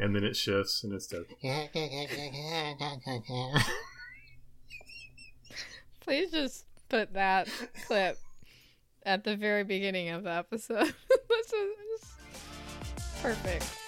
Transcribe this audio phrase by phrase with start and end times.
[0.00, 1.26] and then it shifts and it's dead.
[6.00, 7.48] Please just put that
[7.86, 8.16] clip
[9.04, 10.94] at the very beginning of the episode.
[11.28, 13.79] That's just perfect.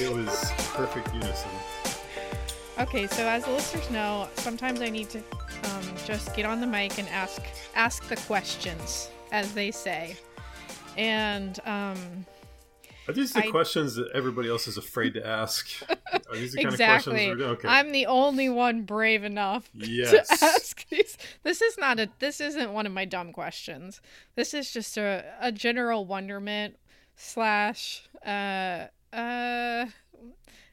[0.00, 1.50] It was perfect unison.
[2.78, 6.68] Okay, so as the listeners know, sometimes I need to um, just get on the
[6.68, 7.42] mic and ask
[7.74, 10.16] ask the questions, as they say.
[10.96, 12.26] And um,
[13.08, 15.68] Are these the I- questions that everybody else is afraid to ask?
[15.90, 17.58] Are these the kind exactly, of questions?
[17.58, 17.68] Okay.
[17.68, 20.28] I'm the only one brave enough yes.
[20.28, 21.18] to ask these.
[21.42, 22.08] This is not a.
[22.20, 24.00] This isn't one of my dumb questions.
[24.36, 26.76] This is just a a general wonderment
[27.16, 29.86] slash uh uh.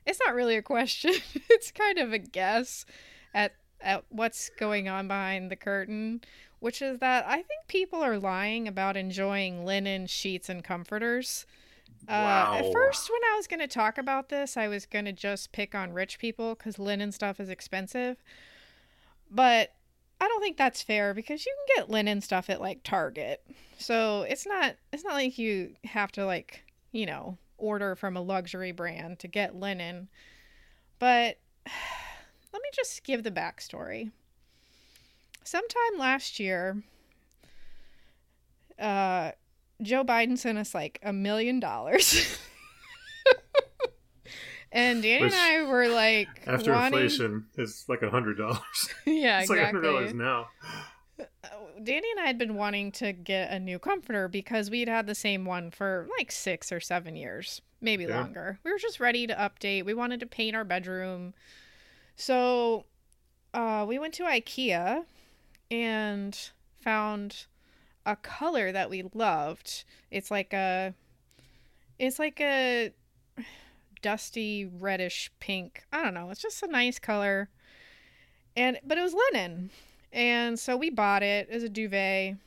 [0.05, 1.14] It's not really a question.
[1.50, 2.86] it's kind of a guess
[3.33, 6.22] at at what's going on behind the curtain,
[6.59, 11.45] which is that I think people are lying about enjoying linen sheets and comforters.
[12.08, 12.55] Uh, Wow.
[12.59, 15.52] at first, when I was going to talk about this, I was going to just
[15.52, 18.17] pick on rich people because linen stuff is expensive.
[19.31, 19.73] But
[20.22, 23.42] I don't think that's fair because you can get linen stuff at like Target.
[23.80, 28.22] So it's not it's not like you have to like, you know, order from a
[28.22, 30.09] luxury brand to get linen.
[31.00, 31.38] But
[32.53, 34.11] let me just give the backstory.
[35.44, 36.83] Sometime last year,
[38.80, 39.31] uh,
[39.81, 42.39] Joe Biden sent us like a million dollars.
[44.76, 47.00] And Danny Which, and I were like, After wanting...
[47.00, 48.59] inflation, it's like a hundred dollars.
[49.06, 50.11] yeah, it's like a hundred exactly.
[50.11, 50.50] dollars now.
[51.83, 55.16] Danny and I had been wanting to get a new comforter because we'd had the
[55.16, 58.19] same one for like six or seven years, maybe Yeah.
[58.21, 58.59] longer.
[58.63, 59.86] We were just ready to update.
[59.86, 61.33] We wanted to paint our bedroom.
[62.15, 62.86] So
[63.54, 65.05] uh, we went to IKEA
[65.71, 66.49] and
[66.81, 67.45] found
[68.05, 69.83] a color that we loved.
[70.11, 70.93] It's like a
[71.98, 72.92] it's like a
[74.02, 75.83] dusty reddish pink.
[75.92, 76.30] I don't know.
[76.30, 77.49] It's just a nice color.
[78.55, 79.71] And but it was linen.
[80.15, 82.37] And so we bought it as a duvet.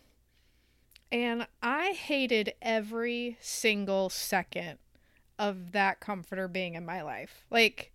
[1.13, 4.79] And I hated every single second
[5.39, 7.45] of that comforter being in my life.
[7.51, 7.93] Like,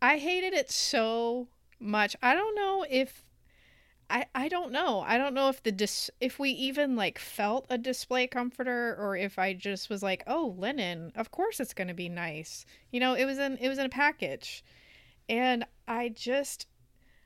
[0.00, 2.16] I hated it so much.
[2.22, 3.26] I don't know if.
[4.08, 5.00] I, I don't know.
[5.06, 9.16] I don't know if the dis- if we even like felt a display comforter or
[9.16, 11.12] if I just was like, "Oh, linen.
[11.14, 13.86] Of course it's going to be nice." You know, it was in it was in
[13.86, 14.64] a package.
[15.28, 16.66] And I just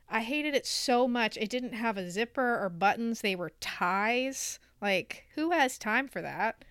[0.09, 1.37] I hated it so much.
[1.37, 3.21] It didn't have a zipper or buttons.
[3.21, 4.59] They were ties.
[4.81, 6.65] Like, who has time for that?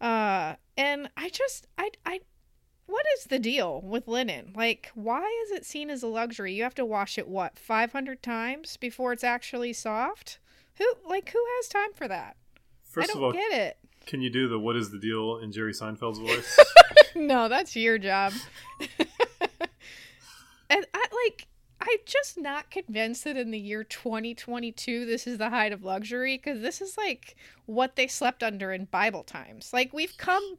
[0.00, 2.20] Uh, and I just, I, I,
[2.86, 4.52] what is the deal with linen?
[4.56, 6.52] Like, why is it seen as a luxury?
[6.54, 10.38] You have to wash it, what, 500 times before it's actually soft?
[10.76, 12.36] Who, like, who has time for that?
[12.82, 13.78] First I of don't all, get it.
[14.06, 16.58] can you do the "What is the deal" in Jerry Seinfeld's voice?
[17.14, 18.32] no, that's your job.
[20.70, 21.46] and I like
[21.80, 26.36] I'm just not convinced that in the year 2022 this is the height of luxury
[26.36, 29.72] because this is like what they slept under in Bible times.
[29.72, 30.58] Like we've come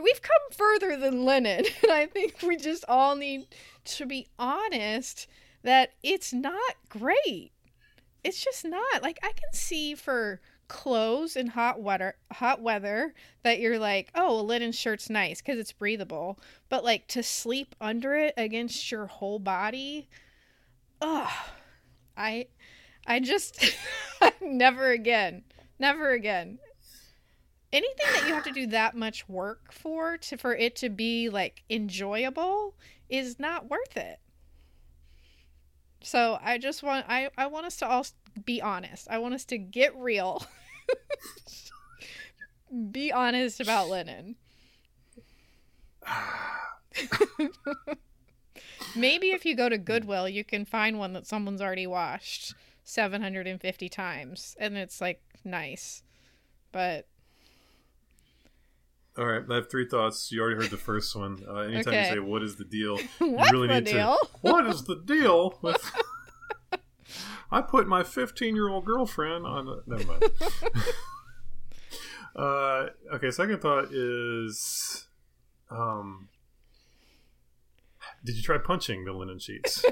[0.00, 3.46] we've come further than linen and I think we just all need
[3.84, 5.26] to be honest
[5.62, 7.52] that it's not great.
[8.22, 9.02] It's just not.
[9.02, 14.38] Like I can see for clothes in hot weather hot weather that you're like, "Oh,
[14.38, 16.38] a linen shirt's nice cuz it's breathable."
[16.68, 20.08] But like to sleep under it against your whole body,
[21.00, 21.30] ugh.
[22.16, 22.46] I
[23.06, 23.74] I just
[24.40, 25.44] never again.
[25.78, 26.58] Never again.
[27.72, 31.28] Anything that you have to do that much work for to for it to be
[31.28, 32.74] like enjoyable
[33.08, 34.18] is not worth it.
[36.02, 38.06] So I just want I I want us to all
[38.44, 39.08] be honest.
[39.10, 40.44] I want us to get real.
[42.90, 44.36] be honest about linen.
[48.96, 52.54] Maybe if you go to Goodwill, you can find one that someone's already washed
[52.84, 56.02] 750 times and it's like nice.
[56.72, 57.06] But
[59.18, 60.30] All right, I have three thoughts.
[60.32, 61.42] You already heard the first one.
[61.46, 62.08] Uh, anytime Okay.
[62.08, 64.16] you say "What is the deal," you really need deal?
[64.20, 64.28] to.
[64.40, 65.92] What is the deal with?
[67.50, 69.66] I put my 15 year old girlfriend on.
[69.68, 69.76] A...
[69.86, 70.22] Never mind.
[72.36, 75.08] uh, okay, second thought is,
[75.70, 76.28] um,
[78.24, 79.84] did you try punching the linen sheets?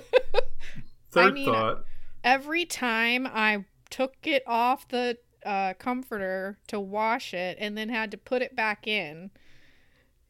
[1.11, 1.85] Third mean, thought.
[2.23, 8.11] Every time I took it off the uh, comforter to wash it and then had
[8.11, 9.31] to put it back in.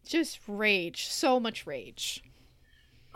[0.07, 2.23] Just rage, so much rage.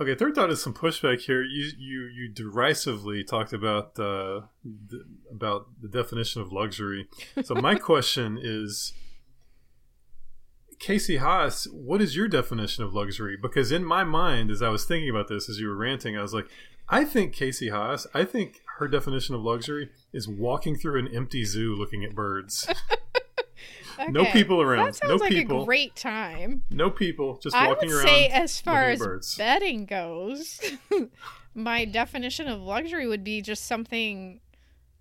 [0.01, 1.43] Okay, third thought is some pushback here.
[1.43, 7.09] You you you derisively talked about uh, the, about the definition of luxury.
[7.45, 8.95] So my question is,
[10.83, 13.37] Casey Haas, what is your definition of luxury?
[13.41, 16.23] Because in my mind, as I was thinking about this, as you were ranting, I
[16.23, 16.49] was like,
[16.89, 21.45] I think Casey Haas, I think her definition of luxury is walking through an empty
[21.45, 22.69] zoo looking at birds.
[24.09, 24.87] No people around.
[24.87, 25.63] That sounds No like people.
[25.63, 26.65] a great time.
[26.71, 28.07] No people, just I walking would around.
[28.09, 29.37] say, as far as birds.
[29.37, 30.61] bedding goes,
[31.55, 34.41] my definition of luxury would be just something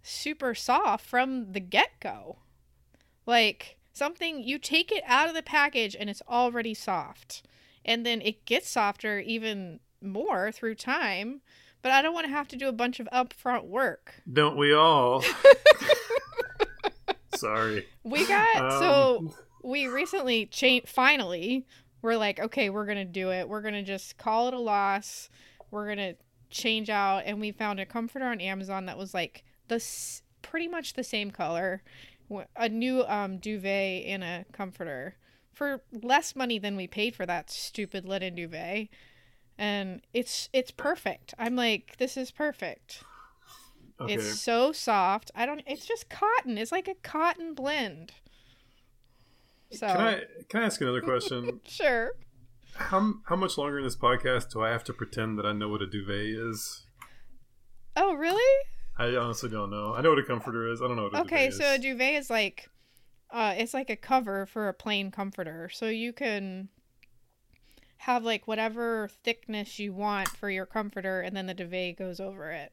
[0.04, 2.38] super soft from the get go.
[3.26, 7.44] Like something you take it out of the package and it's already soft.
[7.84, 11.42] And then it gets softer even more through time.
[11.82, 14.22] But I don't want to have to do a bunch of upfront work.
[14.32, 15.24] Don't we all?
[17.36, 17.88] Sorry.
[18.04, 19.34] We got Um, so
[19.64, 21.66] we recently changed finally
[22.02, 25.30] we're like okay we're gonna do it we're gonna just call it a loss
[25.70, 26.16] we're gonna
[26.50, 29.84] change out and we found a comforter on amazon that was like the
[30.42, 31.84] pretty much the same color
[32.56, 35.16] a new um duvet and a comforter
[35.54, 38.88] for less money than we paid for that stupid linen duvet
[39.58, 43.04] and it's it's perfect i'm like this is perfect
[44.00, 44.16] Okay.
[44.16, 48.14] it's so soft i don't it's just cotton it's like a cotton blend
[49.72, 51.62] so Can I can I ask another question?
[51.66, 52.12] Sure.
[52.76, 55.70] how how much longer in this podcast do I have to pretend that I know
[55.70, 56.86] what a duvet is?
[57.96, 58.66] Oh, really?
[58.98, 59.94] I honestly don't know.
[59.96, 60.82] I know what a comforter is.
[60.82, 61.80] I don't know what a Okay, duvet so a is.
[61.82, 62.70] duvet is like
[63.32, 65.70] uh it's like a cover for a plain comforter.
[65.70, 66.70] So you can
[67.98, 72.52] have like whatever thickness you want for your comforter and then the duvet goes over
[72.52, 72.72] it.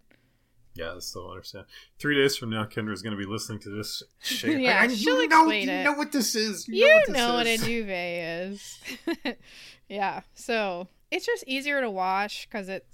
[0.75, 1.67] yeah, I still understand.
[1.99, 4.61] Three days from now, Kendra is going to be listening to this shit.
[4.61, 5.85] Yeah, I, I, she'll you know, explain you it.
[5.85, 6.67] know what this is.
[6.69, 8.79] You, You know what, know what a duvet is.
[9.89, 10.21] yeah.
[10.35, 12.87] So, it's just easier to wash cuz it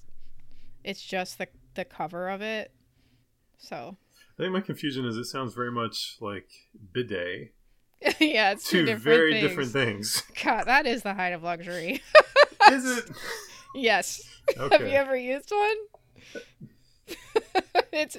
[0.85, 2.73] it's just the the cover of it.
[3.59, 3.97] So,
[4.39, 6.49] I think my confusion is it sounds very much like
[6.93, 7.53] bidet.
[8.21, 9.49] yeah, it's two, Two different very things.
[9.49, 10.23] different things.
[10.45, 12.03] God, that is the height of luxury.
[12.71, 13.11] is it?
[13.75, 14.23] yes.
[14.59, 14.77] Okay.
[14.77, 17.17] Have you ever used one?
[17.93, 18.17] it's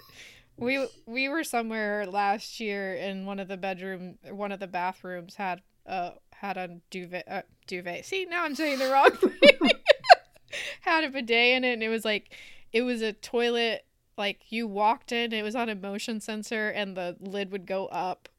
[0.57, 5.35] we we were somewhere last year and one of the bedroom one of the bathrooms
[5.35, 8.05] had uh had a duvet uh, duvet.
[8.05, 9.71] See, now I'm saying the wrong thing.
[10.81, 12.35] had a bidet in it and it was like
[12.71, 13.85] it was a toilet
[14.17, 17.87] like you walked in, it was on a motion sensor and the lid would go
[17.87, 18.29] up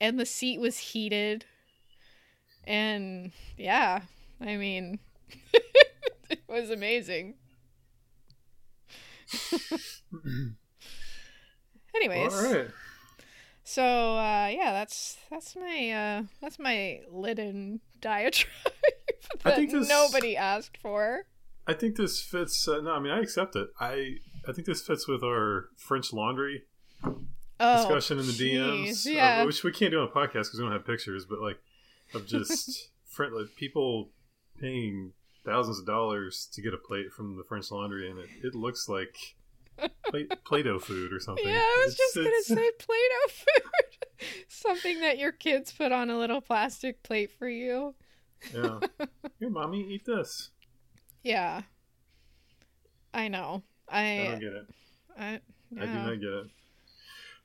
[0.00, 1.44] and the seat was heated.
[2.64, 4.00] And yeah,
[4.40, 4.98] I mean
[6.30, 7.34] it was amazing.
[11.94, 12.68] Anyways, All right.
[13.64, 18.52] so uh, yeah, that's that's my uh, that's my linen diatribe
[19.44, 21.24] I that think this- nobody asked for.
[21.68, 22.68] I think this fits.
[22.68, 23.68] Uh, no, I mean I accept it.
[23.80, 24.16] I
[24.48, 26.64] I think this fits with our French laundry
[27.58, 30.58] Oh, discussion in the DMs, jeez, uh, which we can't do on a podcast because
[30.58, 31.24] we don't have pictures.
[31.24, 31.58] But like
[32.14, 34.10] of just friend, like, people
[34.60, 35.12] paying
[35.44, 38.88] thousands of dollars to get a plate from the French Laundry, and it, it looks
[38.88, 39.16] like
[40.08, 41.46] play, Play-Doh food or something.
[41.48, 46.10] Yeah, I was It's- just gonna say Play-Doh food, something that your kids put on
[46.10, 47.94] a little plastic plate for you.
[48.54, 48.80] yeah.
[49.38, 50.50] Here, mommy, eat this.
[51.22, 51.62] Yeah,
[53.14, 53.62] I know.
[53.88, 54.66] I I, don't get it.
[55.18, 55.40] I,
[55.80, 56.46] I do not get it.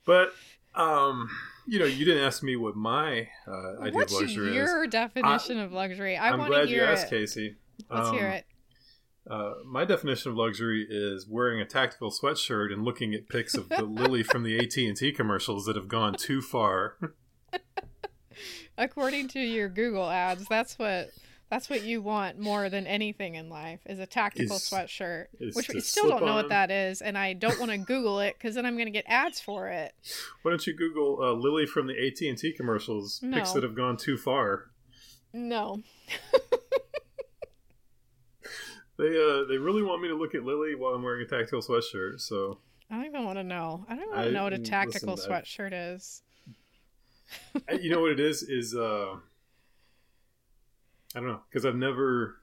[0.05, 0.33] But
[0.75, 1.29] um,
[1.67, 4.91] you know, you didn't ask me what my uh, idea What's of luxury your is.
[4.91, 6.17] definition of luxury?
[6.17, 7.09] I to glad you hear asked, it.
[7.21, 7.55] Casey.
[7.89, 8.45] Let's hear Um, it.
[9.29, 13.69] Uh, my definition of luxury is wearing a tactical sweatshirt and looking at pics of
[13.69, 16.97] the Lily from the AT and T commercials that have gone too far.
[18.77, 21.11] According to your Google ads, that's what
[21.51, 25.55] that's what you want more than anything in life is a tactical Is- sweatshirt, is
[25.55, 28.35] which we still don't know what that is, and I don't want to Google it
[28.39, 29.93] because then I'm going to get ads for it.
[30.41, 33.19] Why don't you Google uh, Lily from the AT and T commercials?
[33.19, 33.53] Pics No.
[33.53, 34.71] that have gone too far.
[35.33, 35.81] No,
[38.97, 41.61] They uh, they really want me to look at Lily while I'm wearing a tactical
[41.61, 42.21] sweatshirt.
[42.21, 43.85] So I don't even want to know.
[43.89, 46.21] I don't want I- to know what a tactical listen, I- sweatshirt is.
[47.55, 49.15] Uh, you know what it is is uh
[51.15, 52.37] i don't know because i've never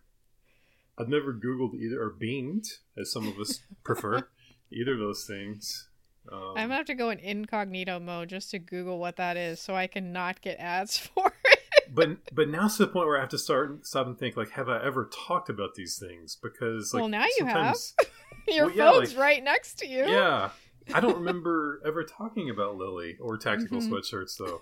[0.98, 4.28] i've never googled either or binged as some of us prefer
[4.70, 5.88] either of those things
[6.30, 9.60] um, I'm gonna have to go in incognito mode just to Google what that is,
[9.62, 11.60] so I can not get ads for it.
[11.94, 14.50] but but now to the point where i have to start stop and think like
[14.50, 17.74] have i ever talked about these things because like Well, now you have.
[18.46, 20.04] Your Well, yeah, phone's like- right next to you.
[20.06, 20.50] yeah
[20.92, 23.88] I don't remember ever talking about Lily or tactical Mhm.
[23.88, 24.60] sweatshirts though.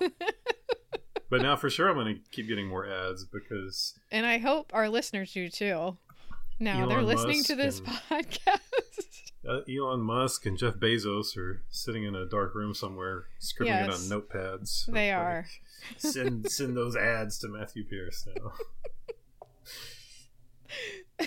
[1.31, 4.71] But now for sure I'm going to keep getting more ads because And I hope
[4.75, 5.97] our listeners do too.
[6.59, 9.33] Now they're listening Musk to this and- podcast.
[9.49, 14.11] uh, Elon Musk and Jeff Bezos are sitting in a dark room somewhere scribbling Yes.
[14.11, 14.87] it on notepads.
[14.87, 15.47] They Like, are.
[15.99, 18.53] send send those ads to Matthew Pierce now.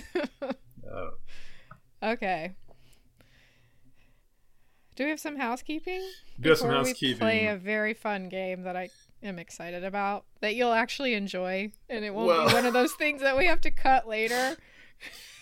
[0.92, 1.10] Uh,
[2.02, 2.52] okay.
[4.96, 6.02] Do we have some housekeeping?
[6.36, 7.14] we got some housekeeping.
[7.14, 8.90] We play a very fun game that I
[9.22, 12.92] am excited about that you'll actually enjoy, and it won't Well- be one of those
[12.94, 14.56] things that we have to cut later.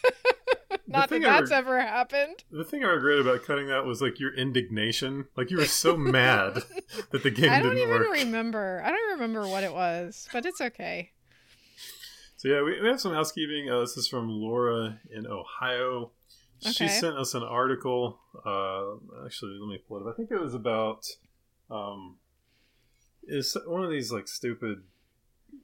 [0.87, 2.45] Not that that's ever happened.
[2.51, 5.27] The thing I regret about cutting that was like your indignation.
[5.37, 6.63] Like you were so mad
[7.11, 7.55] that the game didn't work.
[7.55, 8.13] I don't even work.
[8.13, 8.83] remember.
[8.85, 11.11] I don't remember what it was, but it's okay.
[12.37, 13.69] So yeah, we, we have some housekeeping.
[13.71, 16.13] Uh, this is from Laura in Ohio.
[16.61, 18.19] She sent us an article.
[18.35, 18.95] Uh,
[19.25, 20.15] actually, let me pull it up.
[20.15, 21.07] I think it was about
[21.71, 22.17] um,
[23.29, 24.83] is one of these like stupid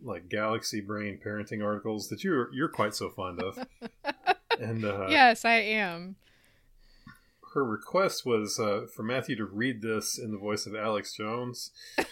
[0.03, 3.59] like galaxy brain parenting articles that you're you're quite so fond of.
[4.61, 6.17] and uh, yes, I am.
[7.55, 11.71] her request was uh, for Matthew to read this in the voice of Alex Jones.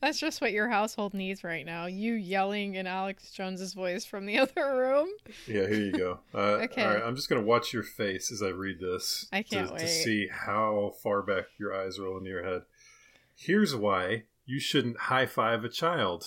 [0.00, 1.84] That's just what your household needs right now.
[1.84, 5.08] You yelling in Alex Jones's voice from the other room.
[5.46, 6.20] Yeah, here you go.
[6.34, 6.82] Uh, Okay.
[6.82, 9.26] All right, I'm just gonna watch your face as I read this.
[9.30, 9.80] I can't to, wait.
[9.80, 12.62] to see how far back your eyes roll into your head.
[13.42, 16.26] Here's why you shouldn't high five a child.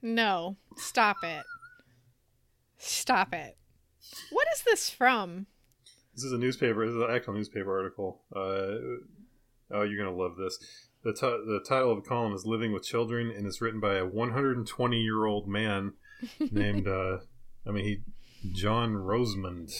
[0.00, 1.42] No, stop it.
[2.78, 3.56] Stop it.
[4.30, 5.48] What is this from?
[6.14, 6.86] This is a newspaper.
[6.86, 8.22] This is an actual newspaper article.
[8.32, 9.02] Uh,
[9.72, 10.56] oh, you're gonna love this.
[11.02, 13.96] The, ti the title of the column is "Living with Children" and it's written by
[13.96, 15.94] a 120 year old man
[16.52, 16.86] named.
[16.86, 17.18] Uh,
[17.66, 19.72] I mean, he John Rosemond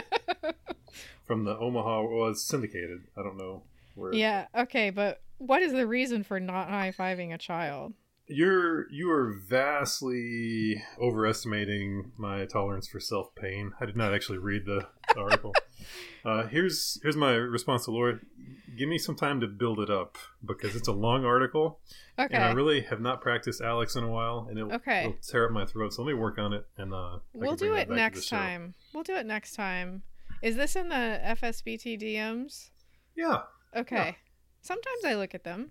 [1.26, 2.02] from the Omaha.
[2.04, 3.02] Well, it's syndicated.
[3.14, 4.14] I don't know where.
[4.14, 7.94] Yeah, okay, but what is the reason for not high fiving a child?
[8.28, 13.72] You're you are vastly overestimating my tolerance for self pain.
[13.80, 15.52] I did not actually read the article.
[16.24, 18.20] uh, here's here's my response to Laura.
[18.78, 21.80] Give me some time to build it up because it's a long article,
[22.18, 22.34] Okay.
[22.34, 25.00] and I really have not practiced Alex in a while, and it'll, Okay.
[25.00, 25.92] it'll tear up my throat.
[25.92, 28.36] So let me work on it, and uh, we'll do it next show.
[28.36, 28.74] time.
[28.94, 30.02] We'll do it next time.
[30.40, 32.70] Is this in the FSBT DMs?
[33.14, 33.42] Yeah,
[33.74, 34.16] Okay.
[34.60, 35.70] Sometimes I look at them.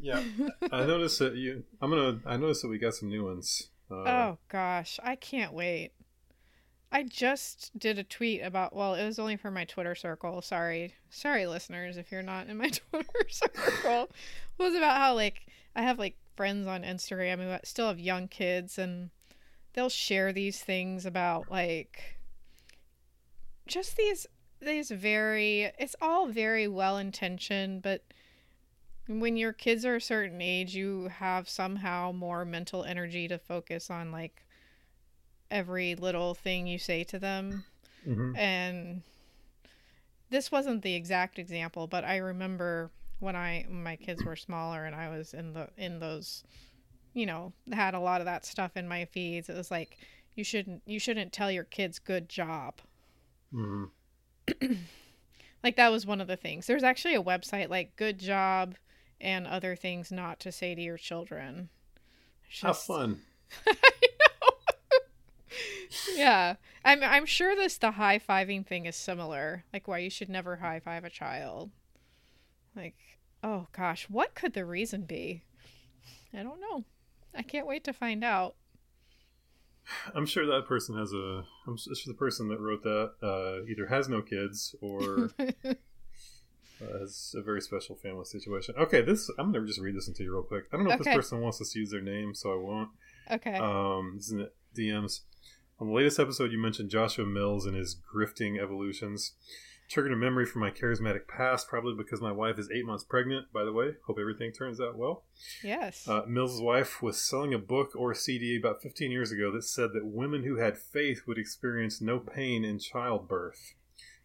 [0.00, 0.22] yeah.
[0.72, 1.64] I noticed that you.
[1.80, 2.20] I'm gonna.
[2.26, 3.70] I noticed that we got some new ones.
[3.90, 5.92] Uh, Oh gosh, I can't wait.
[6.92, 10.40] I just did a tweet about well, it was only for my Twitter circle.
[10.42, 10.94] Sorry.
[11.10, 14.04] Sorry listeners if you're not in my Twitter circle.
[14.58, 18.28] It was about how like I have like friends on Instagram who still have young
[18.28, 19.10] kids and
[19.72, 22.18] they'll share these things about like
[23.66, 24.26] just these
[24.66, 28.02] these very it's all very well intentioned but
[29.08, 33.88] when your kids are a certain age you have somehow more mental energy to focus
[33.88, 34.44] on like
[35.50, 37.64] every little thing you say to them
[38.06, 38.36] mhm.
[38.36, 39.02] and
[40.28, 44.84] this wasn't the exact example but i remember when i when my kids were smaller
[44.84, 46.42] and i was in the in those
[47.14, 49.96] you know had a lot of that stuff in my feeds it was like
[50.34, 52.80] you shouldn't you shouldn't tell your kids good job
[53.54, 53.90] Mhm.
[55.64, 56.66] like that was one of the things.
[56.66, 58.74] There's actually a website like good job
[59.20, 61.68] and other things not to say to your children.
[62.50, 63.20] Just- fun.
[66.14, 66.54] yeah.
[66.84, 69.64] I'm i'm sure this the high fiving thing is similar.
[69.72, 71.70] Like why you should never high five a child.
[72.74, 72.96] Like
[73.42, 75.42] oh gosh what could the reason be?
[76.34, 76.84] I don't know.
[77.34, 78.54] I can't wait to find out
[80.14, 81.44] I'm sure that person has a.
[81.66, 87.34] I'm sure the person that wrote that uh, either has no kids or uh, has
[87.36, 88.74] a very special family situation.
[88.78, 90.64] Okay, this I'm gonna just read this into you real quick.
[90.72, 91.10] I don't know if Okay.
[91.10, 92.90] this person wants us to use their name, so I won't.
[93.30, 95.20] okay Um, this is in DMs.
[95.78, 99.32] On the latest episode, you mentioned Joshua Mills and his grifting evolutions.
[99.88, 103.52] Triggered a memory from my charismatic past, probably because my wife is eight months pregnant.
[103.52, 105.22] By the way, hope everything turns out well.
[105.62, 109.52] yes Uh, Mills' wife was selling a book or a CD about 15 years ago
[109.52, 113.74] that said that women who had faith would experience no pain in childbirth.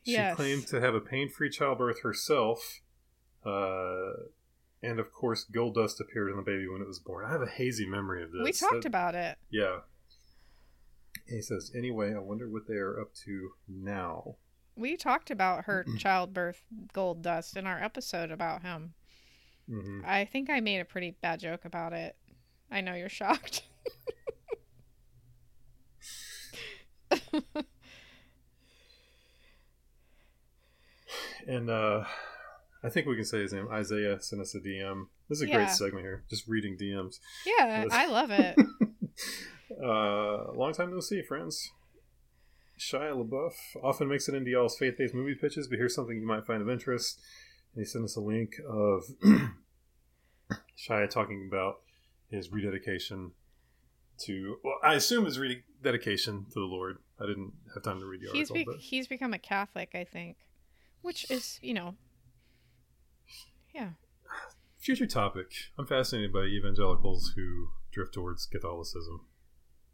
[0.04, 0.36] She Yes.
[0.36, 2.82] claimed to have a pain free childbirth herself.
[3.46, 4.14] Uh,
[4.82, 7.24] and of course, gold dust appeared on the baby when it was born.
[7.24, 8.44] I have a hazy memory of this.
[8.44, 9.82] we talked That- about it Yeah.
[11.28, 14.38] And he says, anyway, I wonder what they are up to now.
[14.76, 16.64] We talked about her childbirth
[16.94, 18.94] gold dust in our episode about him
[19.68, 22.16] hmm i think i made a pretty bad joke about it
[22.72, 23.64] i know you're shocked
[31.48, 32.04] and uh,
[32.84, 33.68] I think we can say his name.
[33.72, 35.08] Isaiah sent us a DM.
[35.30, 35.56] This is a Yeah.
[35.58, 37.20] great segment here, just reading DMs.
[37.46, 38.58] Yeah, I love it.
[39.84, 41.70] uh, long time no see, friends.
[42.82, 46.48] Shia LaBeouf often makes it into y'all's faith-based movie pitches, but here's something you might
[46.48, 47.22] find of interest.
[47.76, 49.04] And he sent us a link of
[50.78, 51.82] Shia talking about
[52.30, 53.34] his rededication
[54.22, 54.58] to.
[54.64, 56.98] Well, I assume his rededication to the Lord.
[57.20, 59.92] I didn't have time to read the he's article, be- but he's become a Catholic,
[59.94, 60.38] I think,
[61.04, 61.94] which is you know,
[63.76, 63.90] yeah.
[64.80, 65.52] future topic.
[65.78, 69.28] I'm fascinated by evangelicals who drift towards Catholicism.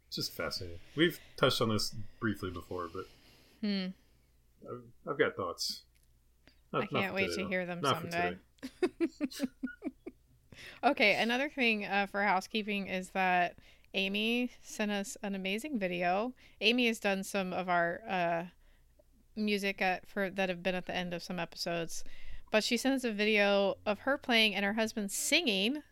[0.08, 0.78] It's just fascinating.
[0.96, 3.04] We've touched on this briefly before, but
[3.62, 3.86] Hmm.
[4.68, 5.82] I've, I've got thoughts.
[6.72, 7.48] Not- I can't wait today, to though.
[7.48, 8.36] hear them Not someday.
[10.82, 13.56] Okay, another thing uh, for housekeeping is that
[13.94, 16.34] Amy sent us an amazing video.
[16.60, 18.44] Amy has done some of our uh,
[19.36, 22.02] music at, for that have been at the end of some episodes,
[22.50, 25.82] but she sent us a video of her playing and her husband singing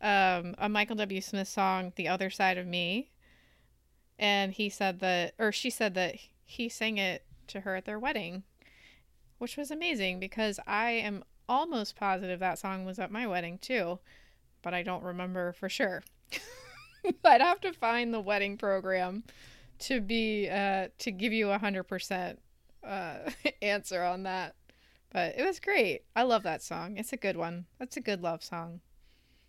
[0.00, 1.20] um, a Michael W.
[1.20, 3.10] Smith song, "The Other Side of Me,"
[4.22, 6.14] and he said that, or she said that
[6.44, 8.44] he sang it to her at their wedding,
[9.38, 13.98] which was amazing because I am almost positive that song was at my wedding too,
[14.62, 16.04] but I don't remember for sure.
[17.24, 19.24] I'd have to find the wedding program
[19.80, 22.38] to be uh, to give you a hundred percent
[22.86, 23.28] uh,
[23.62, 24.54] answer on that.
[25.10, 26.02] But it was great.
[26.14, 26.96] I love that song.
[26.96, 27.66] It's a good one.
[27.80, 28.82] That's a good love song.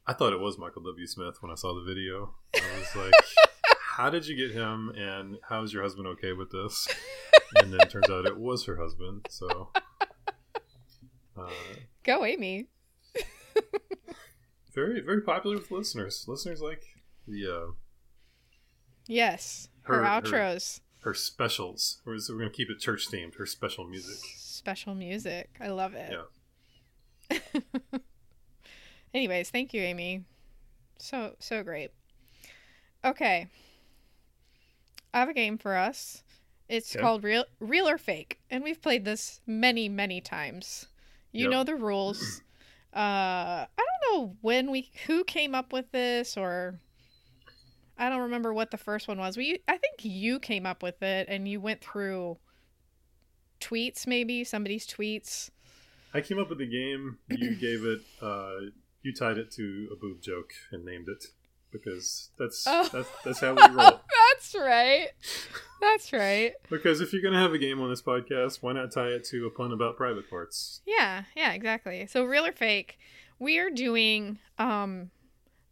[0.08, 1.06] I thought it was Michael W.
[1.06, 2.34] Smith when I saw the video.
[2.56, 3.14] I was like,
[3.98, 4.90] "How did you get him?
[4.96, 6.88] And how is your husband okay with this?"
[7.56, 9.28] And then it turns out it was her husband.
[9.30, 9.70] So,
[11.38, 11.50] uh,
[12.04, 12.66] Go, Amy.
[14.74, 16.26] very, very popular with listeners.
[16.28, 16.82] Listeners like
[17.28, 17.72] the uh,
[19.08, 20.80] Yes, her, Her- her- outros.
[21.02, 22.02] her specials.
[22.08, 23.36] Or is we're gonna keep it church themed.
[23.36, 24.18] Her special music.
[24.36, 25.56] Special music.
[25.62, 26.12] I love it.
[27.30, 27.40] Yeah.
[29.14, 30.24] Anyways, thank you, Amy.
[30.98, 31.92] So so great.
[33.06, 33.48] Okay.
[35.14, 36.24] I have a game for us.
[36.70, 37.02] It's Okay.
[37.02, 40.88] called Real Real or Fake, and we've played this many, many times.
[41.32, 41.52] You Yep.
[41.52, 42.42] know the rules.
[42.96, 46.80] Uh, I don't know when we who came up with this, or
[47.98, 49.36] I don't remember what the first one was.
[49.36, 52.38] We I think you came up with it, and you went through
[53.60, 55.50] tweets, maybe somebody's tweets.
[56.14, 57.18] I came up with the game.
[57.30, 58.02] You gave it.
[58.22, 58.70] Uh,
[59.02, 61.26] you tied it to a boob joke and named it
[61.72, 62.88] because that's Oh.
[62.94, 64.02] that's, that's how we roll.
[64.44, 65.08] That's right.
[65.80, 66.54] That's right.
[66.70, 69.46] Because if you're gonna have a game on this podcast, why not tie it to
[69.46, 70.82] a pun about private parts?
[70.86, 72.08] Yeah, yeah, exactly.
[72.08, 73.00] So real or fake,
[73.40, 75.12] we are doing um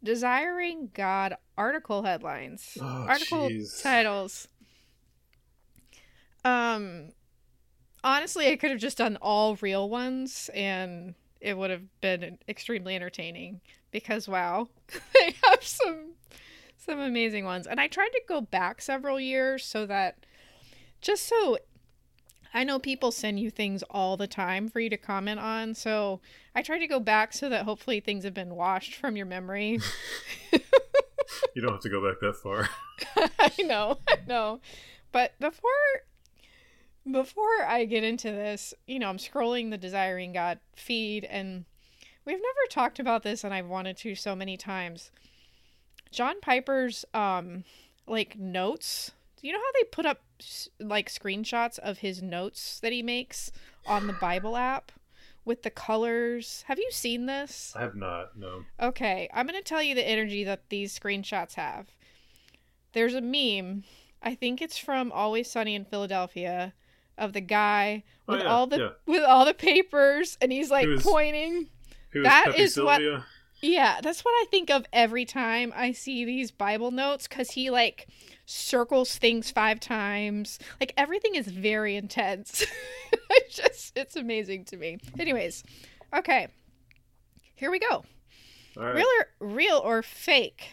[0.02, 2.78] desiring God article headlines.
[2.80, 3.82] Oh, article jeez.
[3.82, 4.48] titles.
[6.44, 7.10] Um
[8.02, 12.96] honestly, I could have just done all real ones and it would have been extremely
[12.96, 14.68] entertaining because wow,
[15.14, 16.11] they have some
[16.84, 17.66] some amazing ones.
[17.66, 20.26] And I tried to go back several years so that
[21.00, 21.58] just so
[22.54, 25.74] I know people send you things all the time for you to comment on.
[25.74, 26.20] So
[26.54, 29.80] I tried to go back so that hopefully things have been washed from your memory.
[31.54, 32.68] You don't have to go back that far.
[33.38, 34.60] I know, I know.
[35.10, 35.70] But before
[37.10, 41.64] before I get into this, you know, I'm scrolling the Desiring God feed and
[42.24, 45.10] we've never talked about this and I've wanted to so many times.
[46.12, 47.64] John Piper's um
[48.06, 49.10] like notes.
[49.40, 50.20] Do you know how they put up
[50.78, 53.50] like screenshots of his notes that he makes
[53.86, 54.92] on the Bible app
[55.44, 56.64] with the colors?
[56.68, 57.72] Have you seen this?
[57.76, 58.36] I have not.
[58.36, 58.64] No.
[58.80, 61.88] Okay, I'm going to tell you the energy that these screenshots have.
[62.92, 63.82] There's a meme,
[64.22, 66.74] I think it's from Always Sunny in Philadelphia,
[67.18, 68.88] of the guy Oh, with yeah, all the yeah.
[69.06, 71.68] with all the papers and he's like was- pointing.
[72.10, 73.00] Who is That is what-?
[73.62, 77.70] Yeah, that's what I think of every time I see these Bible notes cuz he
[77.70, 78.08] like
[78.44, 80.58] circles things 5 times.
[80.80, 82.66] Like everything is very intense.
[83.30, 84.98] it's just it's amazing to me.
[85.18, 85.62] Anyways,
[86.12, 86.48] okay.
[87.54, 88.04] Here we go.
[88.76, 88.96] Right.
[88.96, 90.70] Real or real or fake?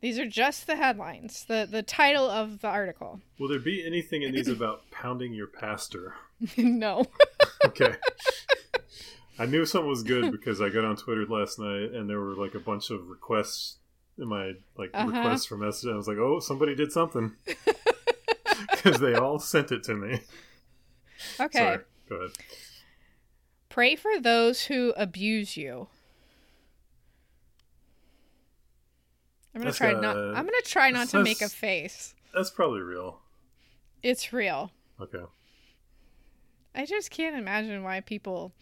[0.00, 3.20] These are just the headlines, the the title of the article.
[3.38, 6.14] Will there be anything in these about pounding your pastor?
[6.56, 7.06] no.
[7.64, 7.94] Okay.
[9.38, 12.34] I knew something was good because I got on Twitter last night and there were
[12.34, 13.76] like a bunch of requests
[14.18, 15.06] in my like Uh-huh.
[15.10, 15.90] requests for message.
[15.90, 17.32] I was like, oh, somebody did something
[18.70, 20.20] because they all sent it to me.
[21.40, 21.58] Okay.
[21.58, 21.78] Sorry.
[22.08, 22.30] Go ahead.
[23.70, 25.88] Pray for those who abuse you.
[29.54, 30.16] I'm gonna That's try not.
[30.16, 32.14] I'm gonna try not to make a face.
[32.34, 33.20] That's probably real.
[34.02, 34.70] It's real.
[35.00, 35.22] Okay.
[36.74, 38.52] I just can't imagine why people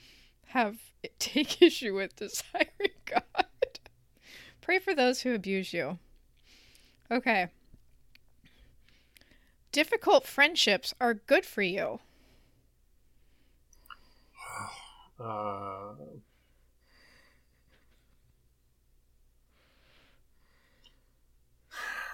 [0.53, 0.77] have
[1.19, 2.69] take issue with desiring
[3.07, 3.79] God.
[4.61, 5.99] Pray for those who abuse you.
[7.11, 7.49] Okay.
[9.73, 12.01] Difficult friendships are good for you.
[15.21, 15.95] Uh,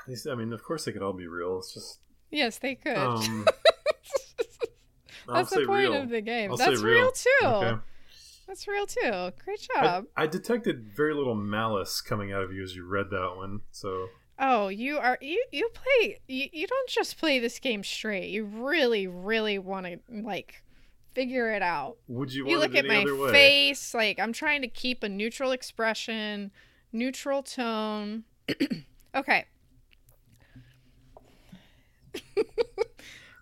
[0.07, 1.59] these, I mean, of course they could all be real.
[1.59, 2.96] It's just Yes, they could.
[2.96, 3.46] um,
[5.27, 5.94] That's the point real.
[6.03, 6.51] of the game.
[6.51, 7.03] I'll That's real.
[7.05, 7.12] real.
[7.12, 7.46] too.
[7.46, 7.79] Okay.
[8.48, 9.30] That's real too.
[9.44, 10.06] Great job.
[10.16, 13.61] I detected very little malice coming out of you as you read that one.
[13.70, 14.06] So
[14.38, 18.30] Oh, you are you you play you, you don't just play this game straight.
[18.30, 20.62] You really really want to like
[21.12, 21.98] figure it out.
[22.08, 26.50] would you, You look at my face like I'm trying to keep a neutral expression,
[26.90, 28.24] neutral tone.
[29.14, 29.44] okay.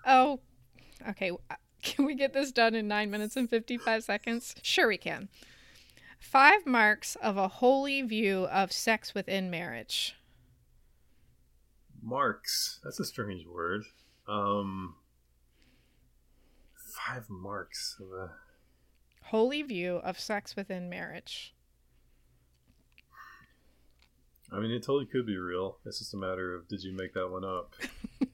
[0.07, 0.41] oh,
[1.11, 1.31] okay.
[1.87, 4.57] Can we get this done in 9 minutes and 55 seconds?
[4.61, 5.29] Sure we can.
[6.19, 10.17] 5 marks of a holy view of sex within marriage.
[12.03, 12.81] Marks.
[12.83, 13.85] That's a strange word.
[14.27, 14.97] Um,
[16.97, 18.33] five marks of a.
[19.27, 21.55] Holy view of sex within marriage.
[24.53, 25.79] I mean, it totally could be real.
[25.85, 27.75] It's just a matter of did you make that one up?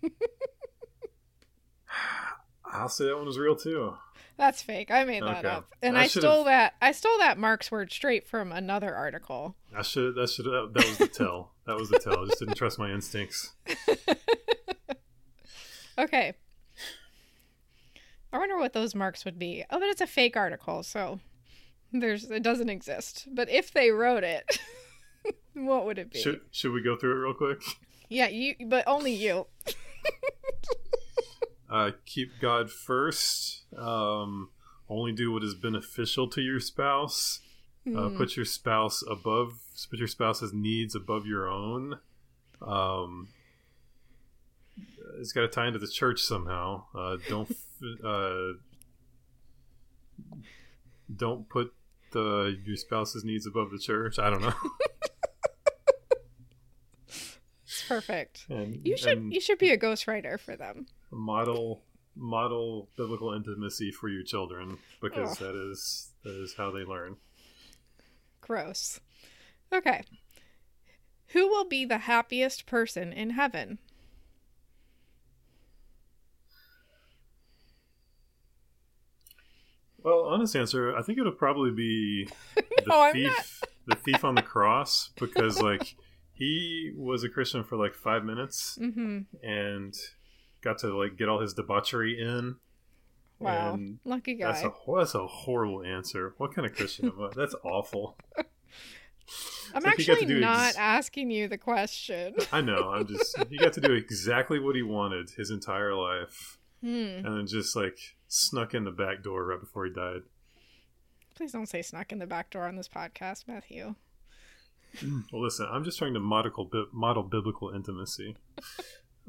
[2.72, 3.96] I'll say that one was real too.
[4.38, 4.90] That's fake.
[4.90, 5.48] I made that Okay.
[5.48, 5.68] up.
[5.82, 9.54] And I I, stole that I stole that Mark's word straight from another article.
[9.76, 10.14] I should.
[10.14, 10.46] That should.
[10.48, 11.52] Uh, that was the tell.
[11.66, 12.22] That was the tell.
[12.22, 13.52] I just didn't trust my instincts.
[15.98, 16.32] Okay.
[18.32, 19.64] I wonder what those marks would be.
[19.70, 21.20] Oh, but it's a fake article, so
[21.92, 23.28] there's it doesn't exist.
[23.30, 24.58] But if they wrote it,
[25.54, 26.20] what would it be?
[26.22, 27.62] Should Should we go through it real quick?
[28.08, 29.46] Yeah, you but only you.
[31.72, 33.62] Uh, keep God first.
[33.76, 34.50] Um,
[34.88, 37.40] only do what is beneficial to your spouse.
[37.86, 38.16] Uh, Hmm.
[38.16, 39.54] put your spouse above.
[39.90, 41.98] Put your spouse's needs above your own.
[42.60, 43.28] Um,
[45.18, 46.84] it's got to tie into the church somehow.
[46.94, 47.56] Uh, don't f-
[48.04, 48.52] uh,
[51.14, 51.72] don't put
[52.12, 54.18] the your spouse's needs above the church.
[54.18, 54.52] I don't know.
[57.64, 58.46] It's perfect.
[58.50, 60.86] And, You should and you should be a ghostwriter for them.
[61.12, 61.82] Model
[62.14, 67.16] model biblical intimacy for your children because that is that is how they learn.
[68.40, 69.00] Gross.
[69.72, 70.02] Okay.
[71.28, 73.78] Who will be the happiest person in heaven?
[80.02, 84.42] Well, honest answer, I think it'll probably be the No, thief, the thief on the
[84.42, 85.94] cross, because like
[86.32, 89.20] he was a Christian for like five minutes Mm-hmm.
[89.44, 89.94] and
[90.62, 92.56] got to like get all his debauchery in.
[93.38, 93.74] Wow.
[93.74, 94.52] And Lucky guy.
[94.52, 96.34] that's a that's a horrible answer.
[96.38, 97.28] What kind of Christian am I?
[97.36, 98.16] That's awful.
[99.74, 102.34] I'm like he got to actually not ex- asking you the question.
[102.52, 102.90] I know.
[102.90, 106.88] I'm just he got to do exactly what he wanted his entire life, Hmm.
[107.24, 107.98] and then just like
[108.28, 110.22] snuck in the back door right before he died.
[111.34, 113.94] Please don't say snuck in the back door on this podcast, Matthew.
[115.32, 118.36] Well, listen, I'm just trying to model model biblical intimacy.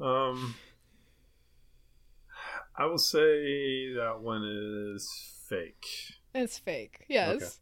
[0.00, 0.56] Um,
[2.76, 4.42] I will say that one
[4.94, 5.08] is
[5.48, 5.86] fake.
[6.34, 7.04] It's fake.
[7.08, 7.60] Yes.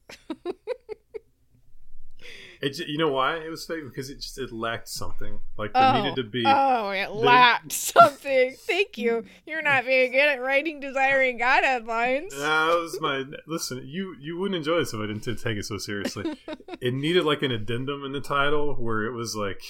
[2.64, 3.82] It, you know why it was fake?
[3.84, 5.40] Because it just it lacked something.
[5.58, 6.00] Like there Oh.
[6.00, 6.44] needed to be.
[6.46, 8.54] Oh, it lacked something.
[8.56, 9.24] Thank you.
[9.44, 12.32] You're not very good at writing desiring God headlines.
[12.38, 13.82] That was my listen.
[13.84, 16.36] You you wouldn't enjoy this if I didn't take it so seriously.
[16.80, 19.60] it needed like an addendum in the title where it was like,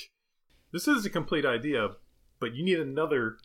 [0.70, 1.92] "This is a complete idea,
[2.40, 3.38] but you need another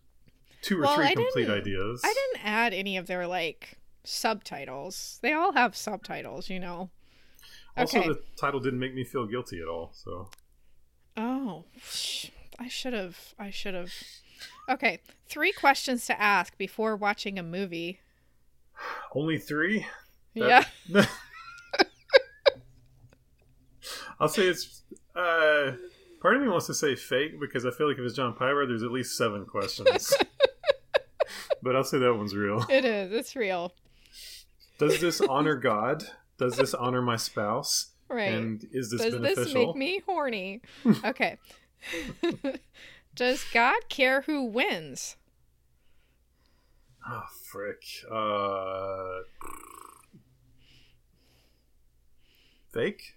[0.61, 5.19] two or Well, three I complete ideas." I didn't add any of their like subtitles.
[5.21, 6.89] They all have subtitles, you know.
[7.75, 8.07] Also, Okay.
[8.09, 9.91] the title didn't make me feel guilty at all.
[9.93, 10.29] So
[11.15, 11.65] Oh,
[12.59, 13.17] I should have.
[13.39, 13.91] I should have.
[14.69, 17.99] Okay, three questions to ask before watching a movie.
[19.15, 19.85] only three.
[20.33, 20.65] yeah.
[24.19, 24.83] I'll say it's.
[25.15, 25.73] Uh,
[26.21, 28.65] part of me wants to say fake because I feel like if it's John Piper,
[28.67, 30.13] there's at least seven questions.
[31.61, 32.65] but I'll say that one's real.
[32.69, 33.11] It is.
[33.11, 33.73] It's real.
[34.79, 36.03] Does this honor God?
[36.37, 37.91] Does this honor my spouse?
[38.09, 38.31] Right.
[38.31, 39.43] And is this Does beneficial?
[39.43, 40.61] this make me horny?
[41.05, 41.37] Okay.
[43.15, 45.15] Does God care who wins?
[47.09, 47.81] Oh, frick.
[48.11, 49.21] Uh,
[52.71, 53.15] fake?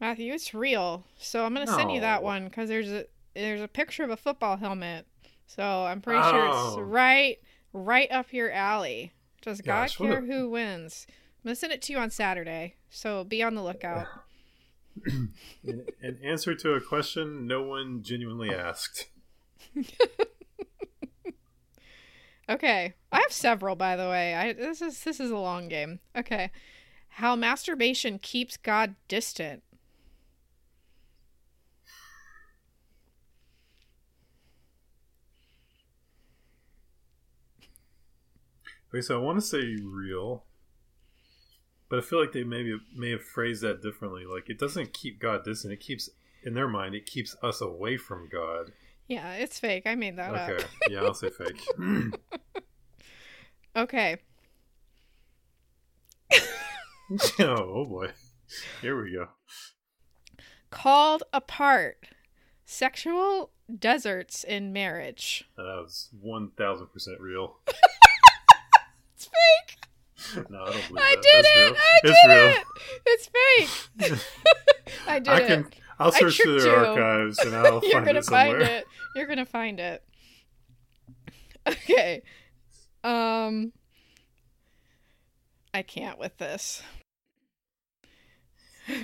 [0.00, 1.04] Matthew, it's real.
[1.18, 4.16] So I'm gonna send you that one because there's a there's a picture of a
[4.16, 5.06] football helmet.
[5.54, 6.80] So I'm pretty sure it's Oh.
[6.80, 7.38] right
[7.72, 9.12] right up your alley.
[9.42, 11.06] Does God care who wins?
[11.08, 14.06] I'm gonna send it to you on Saturday, so be on the lookout.
[15.06, 19.08] An, an answer to a question no one genuinely asked.
[22.48, 24.34] Okay, I have several, by the way.
[24.34, 26.00] I this is this is a long game.
[26.14, 26.50] Okay,
[27.08, 29.62] how masturbation keeps God distant.
[38.94, 40.44] Okay, so I want to say real,
[41.88, 44.22] but I feel like they maybe may have phrased that differently.
[44.24, 46.08] Like it doesn't keep God distant; it keeps,
[46.44, 48.70] in their mind, it keeps us away from God.
[49.08, 49.82] Yeah, it's fake.
[49.86, 50.50] I made that Okay, up.
[50.60, 51.60] Okay, yeah, I'll say fake.
[53.76, 54.18] Okay,
[57.40, 58.12] oh, oh boy,
[58.80, 59.26] here we go.
[60.70, 62.06] called apart.
[62.64, 65.50] Sexual deserts in marriage.
[65.56, 67.56] That was one thousand percent real.
[70.50, 71.22] No, I don't believe I that.
[71.22, 71.60] did That's it.
[71.60, 71.74] real.
[71.76, 72.50] I it's did real.
[72.50, 72.64] it.
[73.06, 73.30] It's
[74.08, 74.18] fake.
[75.08, 75.46] I did I it.
[75.46, 75.66] can.
[75.98, 76.70] I'll search through you.
[76.70, 78.60] archives and I'll find, You're find gonna it somewhere.
[78.60, 78.86] find it.
[79.14, 80.02] You're gonna find it.
[81.66, 82.22] Okay.
[83.04, 83.72] Um
[85.72, 86.82] I can't with this.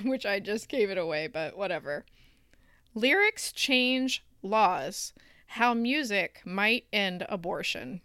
[0.04, 2.04] Which I just gave it away, but whatever.
[2.94, 5.12] Lyrics change laws.
[5.46, 8.02] How music might end abortion.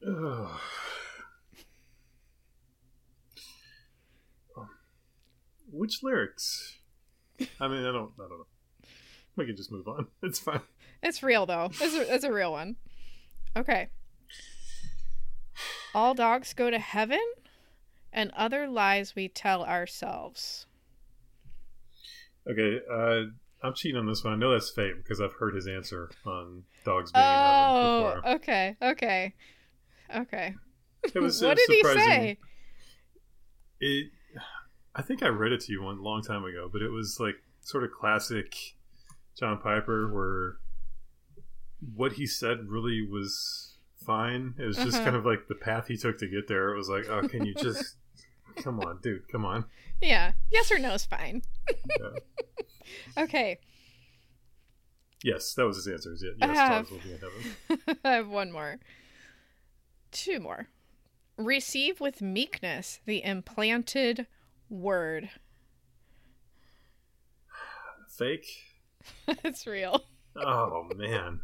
[5.72, 6.78] Which lyrics?
[7.60, 8.12] I mean, I don't.
[8.18, 8.46] I don't know.
[9.36, 10.06] We can just move on.
[10.22, 10.60] It's fine.
[11.02, 11.70] It's real though.
[11.80, 12.76] It's a, it's a real one.
[13.56, 13.88] Okay.
[15.94, 17.20] All dogs go to heaven
[18.12, 20.66] and other lies we tell ourselves.
[22.48, 23.30] Okay, uh,
[23.66, 24.32] I'm cheating on this one.
[24.32, 28.20] I know that's fake because I've heard his answer on dogs being in Oh, heaven
[28.20, 28.34] before.
[28.34, 29.34] okay, okay,
[30.16, 30.54] okay.
[31.14, 32.38] It was, it what was did he say?
[33.80, 34.06] It.
[34.94, 37.36] I think I read it to you one long time ago, but it was like
[37.62, 38.54] sort of classic
[39.38, 40.56] John Piper, where
[41.94, 44.54] what he said really was fine.
[44.58, 45.04] It was just Uh-huh.
[45.04, 46.70] kind of like the path he took to get there.
[46.74, 47.96] It was like, oh, can you just
[48.56, 49.64] come on, dude, come on.
[50.00, 51.42] Yeah, yes or no is fine.
[51.68, 52.08] Yeah.
[53.16, 53.58] Okay,
[55.24, 56.14] Yes, that was his answer.
[56.38, 57.98] Yes, I have- will be in heaven.
[58.04, 58.80] I have one more.
[60.10, 60.66] Two more.
[61.38, 64.26] Receive with meekness the implanted
[64.72, 65.30] word.
[68.18, 68.46] Fake.
[69.28, 70.02] it's real.
[70.36, 71.40] Oh man.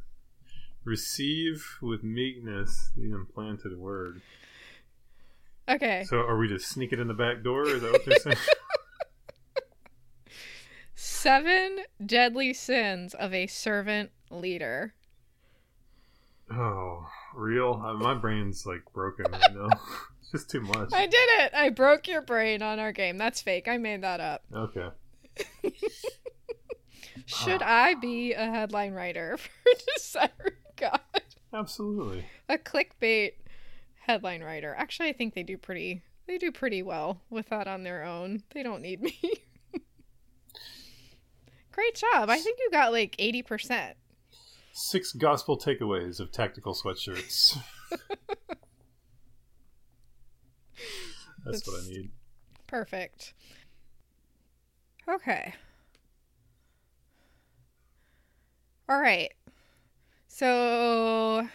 [0.84, 4.22] Receive with meekness the implanted word.
[5.68, 6.04] Okay.
[6.08, 7.66] So, are we to sneak it in the back door?
[7.66, 8.36] Is that what they're saying?
[10.94, 14.94] Seven deadly sins of a servant leader.
[16.50, 17.82] Oh, real?
[17.84, 19.68] Uh, My brain's like broken right now.
[20.32, 20.90] just too much.
[20.92, 21.54] I did it!
[21.54, 23.18] I broke your brain on our game.
[23.18, 23.68] That's fake.
[23.68, 24.44] I made that up.
[24.54, 24.88] Okay.
[27.26, 27.62] Should.
[27.62, 29.50] I be a headline writer for
[29.96, 30.30] Desiring
[30.76, 31.00] God?
[31.52, 32.24] Absolutely.
[32.48, 33.32] A clickbait
[34.00, 34.74] headline writer.
[34.78, 36.02] Actually, I think they do pretty.
[36.26, 38.42] They do pretty well with that on their own.
[38.54, 39.18] They don't need me.
[41.72, 42.28] Great job.
[42.28, 43.94] I think you got like 80%.
[44.72, 47.56] Six gospel takeaways of tactical sweatshirts.
[51.44, 52.10] That's what I need.
[52.66, 53.34] Perfect.
[55.08, 55.54] Okay.
[58.88, 59.32] All right.
[60.28, 61.46] So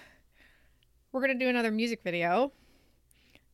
[1.11, 2.51] we're going to do another music video.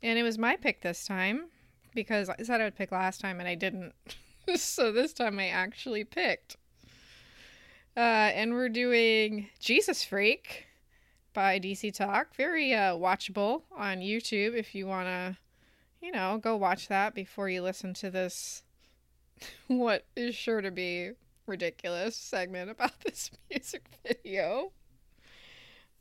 [0.02, 1.50] And it was my pick this time
[1.94, 3.94] because I said I would pick last time and I didn't.
[4.56, 6.56] so this time I actually picked.
[7.98, 10.68] Uh, and we're doing Jesus Freak
[11.34, 12.36] by DC Talk.
[12.36, 15.38] Very uh, watchable on YouTube if you want to
[16.02, 18.64] you know, go watch that before you listen to this
[19.68, 21.12] what is sure to be
[21.48, 24.72] ridiculous segment about this music video.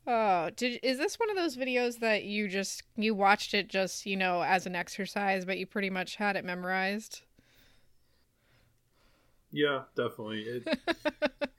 [0.07, 4.05] Oh, did is this one of those videos that you just you watched it just,
[4.05, 7.21] you know, as an exercise, but you pretty much had it memorized?
[9.51, 10.41] Yeah, definitely.
[10.41, 10.79] It,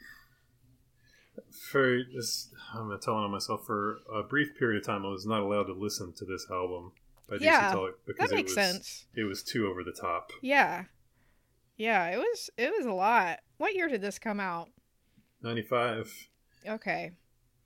[1.51, 5.43] for just I'm telling on myself for a brief period of time, I was not
[5.43, 6.93] allowed to listen to this album
[7.31, 9.07] by DC Yeah, Talk because That makes it was sense.
[9.15, 10.33] it was too over the top.
[10.43, 10.85] Yeah.
[11.77, 13.39] Yeah, it was it was a lot.
[13.57, 14.69] What year did this come out?
[15.43, 16.29] 95,
[16.67, 17.13] Okay.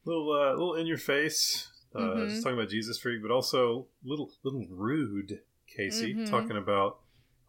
[0.05, 2.29] little uh, little in your face, uh, Mhm.
[2.29, 5.41] just talking about Jesus freak, but also little little rude.
[5.67, 6.29] Casey Mhm.
[6.31, 7.01] talking about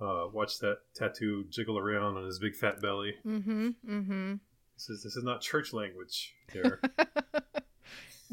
[0.01, 3.15] uh, watch that tattoo jiggle around on his big fat belly.
[3.25, 3.69] Mm-hmm.
[3.88, 4.34] Mm-hmm.
[4.75, 6.34] This is this is not church language.
[6.51, 6.82] There,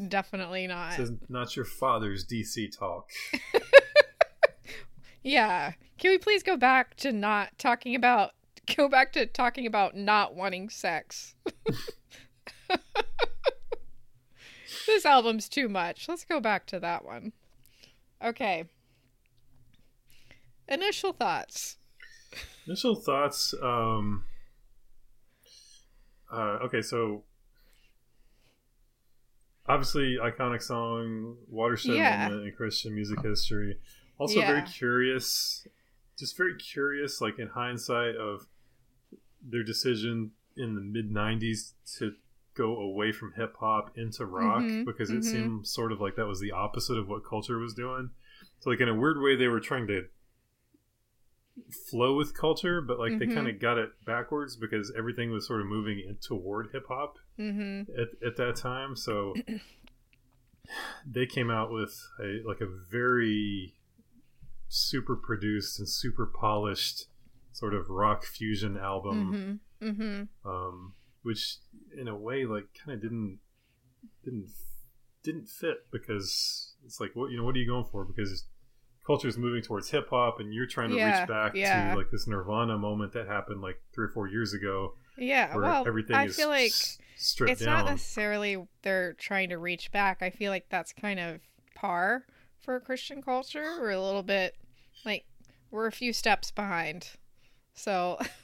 [0.09, 0.97] Definitely not.
[0.97, 3.09] this is not your father's DC talk.
[5.23, 5.73] Yeah.
[5.97, 8.31] Can we please go back to not talking about
[8.75, 11.35] go back to talking about not wanting sex?
[14.85, 16.07] this album's too much.
[16.09, 17.31] Let's go back to that one.
[18.23, 18.65] Okay.
[20.67, 21.77] Initial thoughts.
[22.67, 23.53] Initial thoughts.
[23.61, 24.25] Um,
[26.31, 27.23] uh, okay, so
[29.67, 32.27] obviously iconic song, watershed Yeah.
[32.27, 33.79] moment in Christian music history.
[34.17, 34.47] Also Yeah.
[34.47, 35.65] very curious,
[36.17, 38.47] just very curious, like in hindsight of
[39.41, 42.15] their decision in the mid '90s to
[42.53, 45.23] go away from hip hop into rock Mhm, because it mhm.
[45.23, 48.11] seemed sort of like that was the opposite of what culture was doing.
[48.59, 50.07] So like in a weird way, they were trying to
[51.89, 53.33] flow with culture, but like they Mhm.
[53.33, 57.17] kind of got it backwards because everything was sort of moving in toward hip hop
[57.39, 57.91] Mm-hmm.
[57.99, 58.95] at, at that time.
[58.95, 59.33] So
[61.05, 63.73] they came out with a like a very
[64.69, 67.05] super produced and super polished
[67.51, 69.87] sort of rock fusion album, Mm-hmm.
[70.01, 70.49] Mm-hmm.
[70.49, 70.93] um,
[71.23, 71.57] which
[71.97, 73.39] in a way like kind of didn't
[74.23, 74.49] didn't
[75.23, 78.45] didn't fit because it's like what you know what are you going for because
[79.05, 81.91] culture is moving towards hip hop and you're trying to Yeah, reach back yeah.
[81.91, 85.55] to like this Nirvana moment that happened like three or four years ago Yeah.
[85.55, 87.85] Well, everything I is feel like s- stripped it's down.
[87.85, 90.21] not necessarily they're trying to reach back.
[90.21, 91.41] I feel like that's kind of
[91.75, 92.25] par
[92.61, 93.77] for a Christian culture.
[93.79, 94.55] We're a little bit
[95.05, 95.25] like
[95.71, 97.09] we're a few steps behind.
[97.75, 98.19] So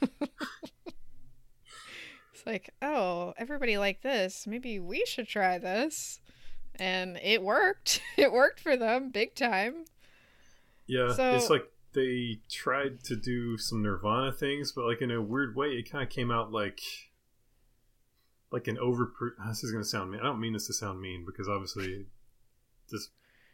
[2.32, 4.46] it's like, oh, everybody like this.
[4.46, 6.20] Maybe we should try this.
[6.76, 8.00] And it worked.
[8.16, 9.84] It worked for them big time.
[10.86, 15.20] Yeah, So- it's like they tried to do some Nirvana things, but like in a
[15.22, 16.80] weird way, it kind of came out like
[18.52, 19.12] like an over.
[19.48, 20.20] This is going to sound mean.
[20.20, 22.06] I don't mean this to sound mean because obviously
[22.90, 23.10] this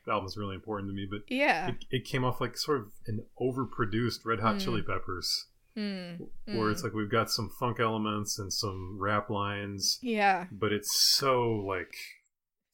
[0.08, 1.68] album is really important to me, but Yeah.
[1.68, 4.60] it, it came off like sort of an overproduced Red Hot Mm.
[4.64, 6.22] Chili Peppers, Hmm.
[6.46, 6.72] where Mm.
[6.72, 10.46] it's like we've got some funk elements and some rap lines, Yeah.
[10.52, 11.94] but it's so like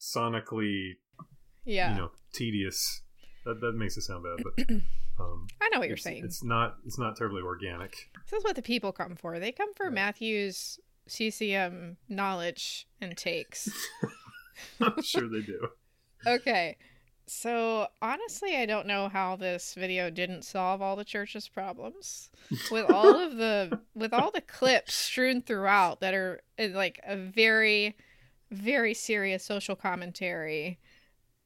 [0.00, 0.96] sonically,
[1.64, 1.92] Yeah.
[1.94, 3.02] you know, tedious.
[3.44, 4.68] That that makes it sound bad, but.
[5.22, 6.24] Um, I know what you're saying.
[6.24, 6.76] It's not.
[6.86, 8.10] It's not terribly organic.
[8.30, 9.38] This is what the people come for.
[9.38, 9.90] They come for Yeah.
[9.90, 13.68] Matthew's CCM knowledge and takes.
[14.80, 15.68] I'm sure they do.
[16.26, 16.76] okay.
[17.26, 22.30] So, honestly, I don't know how this video didn't solve all the church's problems.
[22.70, 27.16] With all of the with all the clips strewn throughout that are uh, like a
[27.16, 27.96] very
[28.50, 30.78] very serious social commentary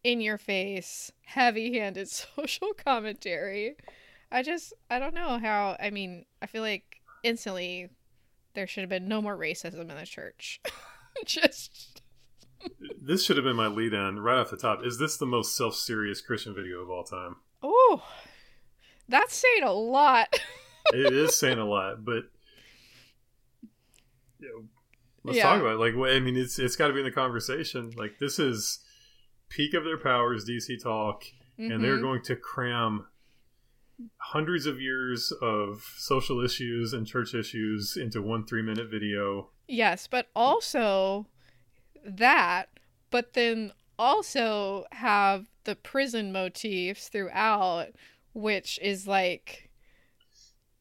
[0.06, 3.74] in your face, heavy-handed social commentary.
[4.30, 7.88] I just I don't know how I mean, I feel like instantly
[8.54, 10.60] there should have been no more racism in the church.
[11.26, 12.02] just
[13.02, 14.80] This should have been my lead in right off the top.
[14.84, 17.36] Is this the most self-serious Christian video of all time?
[17.62, 18.02] Oh,
[19.08, 20.28] that's saying a lot.
[20.92, 22.30] It is saying a lot, but
[24.38, 24.64] you know,
[25.24, 25.42] let's Yeah.
[25.42, 25.78] talk about it.
[25.80, 27.90] Like, I mean, it's it's got to be in the conversation.
[27.96, 28.78] Like, this is
[29.48, 31.24] peak of their powers, DC Talk,
[31.58, 32.02] and they're Mhm.
[32.02, 33.06] going to cram
[34.18, 39.50] hundreds of years of social issues and church issues into one three-minute video.
[39.68, 41.26] yes, but also
[42.04, 42.68] that,
[43.10, 47.88] but then also have the prison motifs throughout,
[48.34, 49.70] which is like,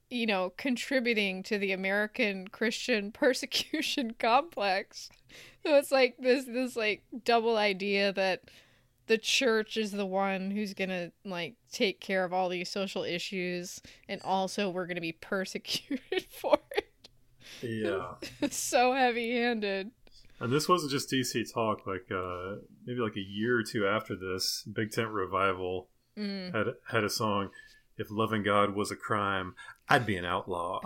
[0.10, 5.10] you know, contributing to the American Christian persecution complex.
[5.66, 8.44] So it's like this this like double idea that
[9.08, 13.82] the church is the one who's gonna like take care of all these social issues
[14.10, 17.10] and also we're gonna be persecuted for it.
[17.62, 18.14] Yeah.
[18.42, 19.92] It's so heavy handed.
[20.40, 21.88] And this wasn't just DC talk.
[21.88, 26.56] Like uh, maybe like a year or two after this, Big Tent Revival Mm.
[26.56, 27.50] had had a song.
[27.98, 29.54] If loving God was a crime,
[29.90, 30.80] I'd be an outlaw.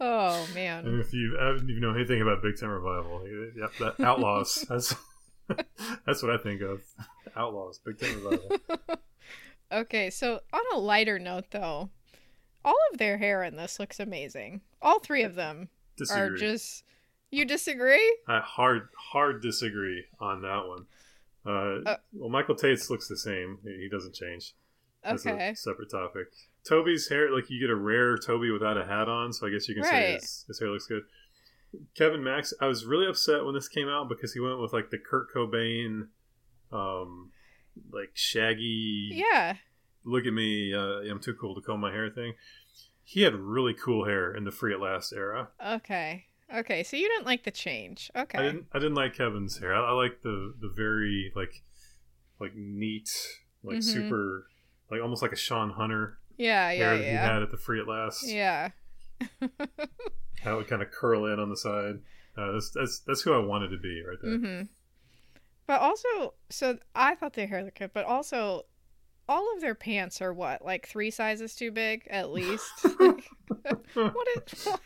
[0.00, 1.00] Oh and man.
[1.00, 3.22] if you, if you know anything about Big Tent Revival,
[3.56, 4.64] yep, that outlaws.
[4.68, 4.94] that's
[6.06, 6.80] that's what I think of.
[7.36, 8.56] Outlaws, Big Tent Revival.
[9.72, 11.90] okay, so on a lighter note though,
[12.64, 14.60] all of their hair in this looks amazing.
[14.82, 15.68] All three of them
[16.10, 16.84] are just
[17.30, 18.16] you disagree?
[18.26, 20.86] I hard hard disagree on that one.
[21.44, 23.58] Uh, Uh, well, Michael Tait's looks the same.
[23.64, 24.54] He doesn't change.
[25.04, 25.50] That's Okay.
[25.50, 26.28] a separate topic.
[26.68, 29.68] Toby's hair, like you get a rare Toby without a hat on, so I guess
[29.68, 30.20] you can say Right.
[30.20, 31.02] his, his hair looks good.
[31.96, 34.90] Kevin Max, I was really upset when this came out because he went with like
[34.90, 36.08] the Kurt Cobain,
[36.72, 37.30] um,
[37.92, 39.56] like shaggy, Yeah.
[40.04, 42.34] look at me, uh, I'm too cool to comb my hair thing.
[43.04, 45.48] He had really cool hair in the Free at Last era.
[45.64, 46.26] Okay.
[46.52, 48.10] Okay, so you didn't like the change.
[48.14, 48.38] Okay.
[48.38, 49.74] I didn't, I didn't like Kevin's hair.
[49.74, 51.62] I, I like the the very like,
[52.40, 53.08] like neat,
[53.62, 53.84] like Mhm.
[53.84, 54.46] super,
[54.90, 57.80] like almost like a Sean Hunter Yeah, yeah, hair that he had at the Free
[57.80, 58.26] at Last.
[58.26, 58.70] Yeah.
[60.42, 61.96] How it would kind of curl in on the side.
[62.36, 64.38] Uh, that's that's that's who I wanted to be right there.
[64.38, 64.62] hmm
[65.66, 68.62] But also, so I thought their hair looked good, but also,
[69.28, 72.70] all of their pants are what, like three sizes too big at least.
[72.98, 73.28] Like,
[73.94, 74.64] what is?
[74.64, 74.78] Why?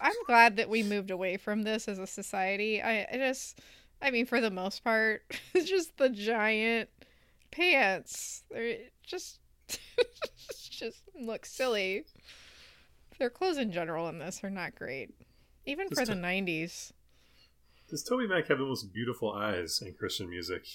[0.00, 2.80] I'm glad that we moved away from this as a society.
[2.80, 3.60] I, I just,
[4.00, 5.22] I mean, for the most part,
[5.54, 6.88] it's just the giant
[7.50, 8.44] pants.
[8.50, 9.40] They're just,
[10.70, 12.04] just look silly.
[13.18, 15.10] Their clothes in general in this are not great,
[15.64, 16.92] even for Just the '90s.
[17.88, 20.66] Does Toby Mac have the most beautiful eyes in Christian music?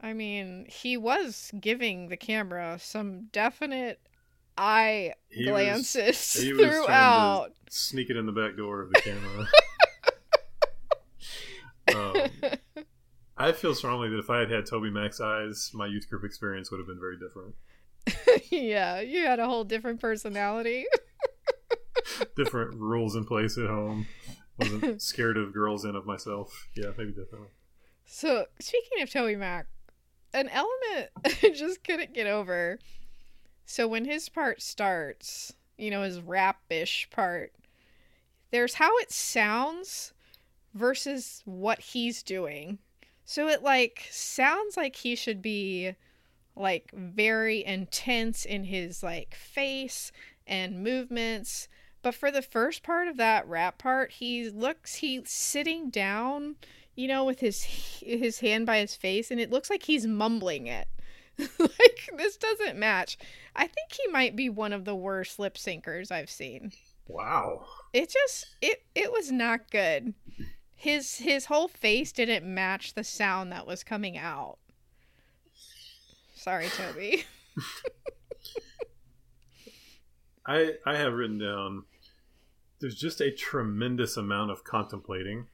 [0.00, 4.00] I mean, he was giving the camera some definite
[4.56, 7.52] eye He glances He was throughout.
[7.66, 9.48] to sneak it in the back door of the camera.
[11.94, 12.56] um,
[13.36, 16.70] I feel strongly that if I had had Toby Mac's eyes, my youth group experience
[16.70, 17.54] would have been very different.
[18.50, 20.86] yeah, you had a whole different personality.
[22.36, 24.06] Different rules in place at home.
[24.58, 26.68] Wasn't scared of girls and of myself.
[26.74, 27.50] Yeah, maybe differently.
[28.06, 29.66] So, speaking of Toby Mac,
[30.32, 32.78] an element I just couldn't get over.
[33.66, 37.52] So, when his part starts, you know, his rap ish part,
[38.50, 40.12] there's how it sounds
[40.74, 42.78] versus what he's doing.
[43.24, 45.94] So, it like sounds like he should be
[46.58, 50.12] like very intense in his like face
[50.46, 51.68] and movements.
[52.02, 56.56] But for the first part of that rap part, he looks he's sitting down
[56.98, 60.66] you know, with his his hand by his face, and it looks like he's mumbling
[60.66, 60.88] it.
[61.38, 63.16] like this doesn't match.
[63.54, 66.72] I think he might be one of the worst lip syncers I've seen.
[67.06, 67.64] Wow.
[67.92, 70.12] It just it it was not good.
[70.74, 74.58] His his whole face didn't match the sound that was coming out.
[76.38, 77.24] Sorry, Toby.
[80.46, 81.84] I I have written down.
[82.80, 85.48] There's just a tremendous amount of contemplating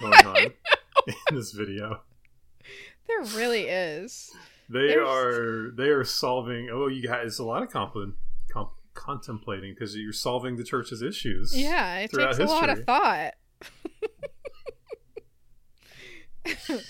[0.00, 0.36] going on
[1.06, 2.02] in this video.
[3.08, 4.30] There really is.
[4.68, 6.68] They There's- are they are solving.
[6.70, 8.12] Oh, you guys, a lot of compl-
[8.52, 11.56] com- contemplating because you're solving the church's issues.
[11.56, 13.32] Yeah, it takes a lot of thought.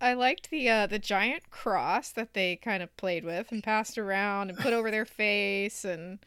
[0.00, 3.98] I liked the uh, the giant cross that they kind of played with and passed
[3.98, 6.18] around and put over their face, and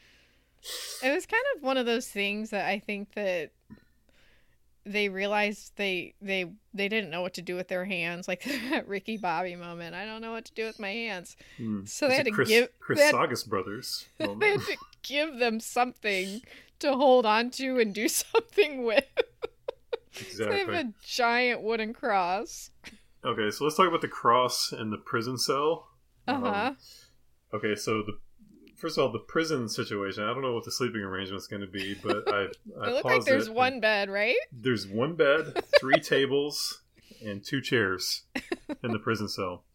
[1.03, 3.51] it was kind of one of those things that I think that
[4.85, 8.87] they realized they they they didn't know what to do with their hands, like that
[8.87, 9.95] Ricky Bobby moment.
[9.95, 11.85] I don't know what to do with my hands, Hmm.
[11.85, 14.07] So they had to Chris, give- Chris they had- Saugus brothers.
[14.17, 16.41] they had to give them something
[16.79, 19.05] to hold on to and do something with.
[20.13, 20.77] So they have exactly.
[20.77, 22.71] a giant wooden cross.
[23.23, 25.87] Okay, so let's talk about the cross and the prison cell.
[26.27, 26.73] Uh Um, huh.
[27.53, 28.17] Okay, so the
[28.77, 30.23] first of all, the prison situation.
[30.23, 32.37] I don't know what the sleeping arrangement's going to be, but I,
[32.81, 34.37] I it looked like there's one bed, right?
[34.51, 36.81] There's one bed, three tables,
[37.23, 38.23] and two chairs
[38.83, 39.65] in the prison cell.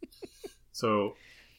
[0.73, 1.15] So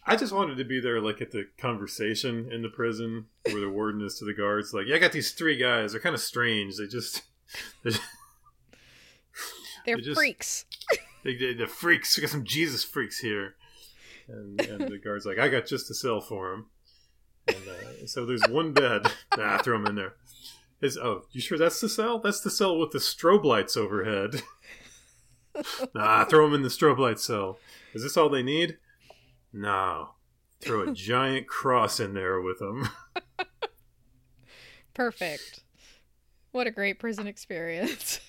[0.06, 3.70] I just wanted to be there, like at the conversation in the prison where the
[3.70, 5.92] warden is to the guards, like, "Yeah, I got these three guys.
[5.94, 6.76] They're kind of strange.
[6.78, 7.22] They just,
[7.84, 7.92] they,
[9.86, 10.66] They're They just- freaks.
[11.34, 12.18] They, the freaks.
[12.18, 13.56] We got some Jesus freaks here."
[14.28, 16.68] And, and the guard's like, "I got just a cell for them."
[17.48, 19.12] And uh, so there's one bed.
[19.40, 20.16] Ah, throw them in there.
[20.82, 22.18] Is oh, you sure that's the cell?
[22.18, 24.42] That's the cell with the strobe lights overhead.
[25.96, 27.60] nah, throw them in the strobe light cell.
[27.94, 28.78] Is this all they need?
[29.54, 30.12] No.
[30.60, 32.90] Throw a giant cross in there with them.
[34.96, 35.62] Perfect.
[36.52, 38.20] What a great prison experience.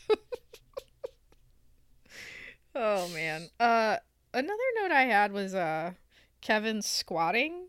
[2.74, 3.48] Oh man.
[3.58, 3.96] Uh
[4.32, 5.92] another note I had was uh
[6.40, 7.68] Kevin squatting.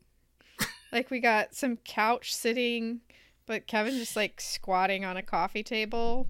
[0.92, 3.02] Like we got some couch sitting,
[3.46, 6.28] but Kevin just like squatting on a coffee table.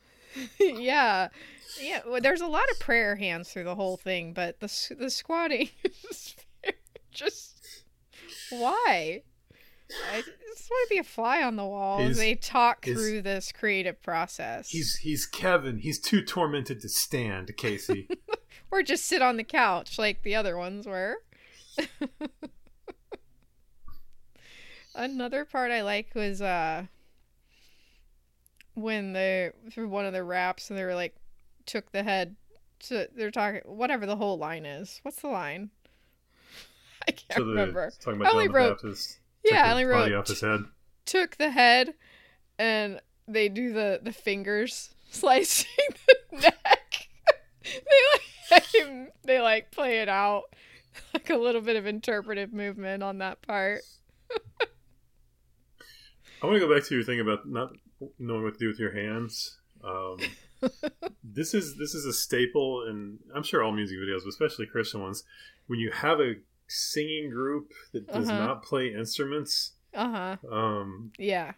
[0.60, 1.28] yeah.
[1.80, 5.08] Yeah, well, there's a lot of prayer hands through the whole thing, but the the
[5.08, 5.70] squatting
[6.10, 6.36] is
[7.10, 7.84] just
[8.50, 9.22] why?
[10.12, 13.52] I just want to be a fly on the wall as they talk through this
[13.52, 14.70] creative process.
[14.70, 15.78] He's he's Kevin.
[15.78, 18.08] He's too tormented to stand, Casey.
[18.70, 21.16] or just sit on the couch like the other ones were.
[24.94, 26.84] Another part I like was uh
[28.74, 31.14] when they through one of the raps and they were like
[31.66, 32.36] took the head
[32.80, 35.00] to they're talking whatever the whole line is.
[35.02, 35.70] What's the line?
[37.08, 37.90] I can't so remember.
[38.00, 39.18] talking I about only John the wrote-.
[39.44, 40.60] Yeah, I only wrote off his head.
[41.04, 41.94] took the head
[42.58, 45.66] and they do the the fingers slicing
[46.30, 47.08] the neck.
[47.64, 50.44] they like they like play it out
[51.14, 53.80] like a little bit of interpretive movement on that part.
[56.42, 57.72] I want to go back to your thing about not
[58.18, 59.58] knowing what to do with your hands.
[59.84, 60.18] Um,
[61.22, 65.02] this is this is a staple, and I'm sure all music videos, but especially Christian
[65.02, 65.22] ones,
[65.68, 66.34] when you have a
[66.72, 68.38] singing group that does Uh-huh.
[68.38, 69.72] not play instruments.
[69.94, 70.48] Uh huh.
[70.54, 71.52] Um, Yeah.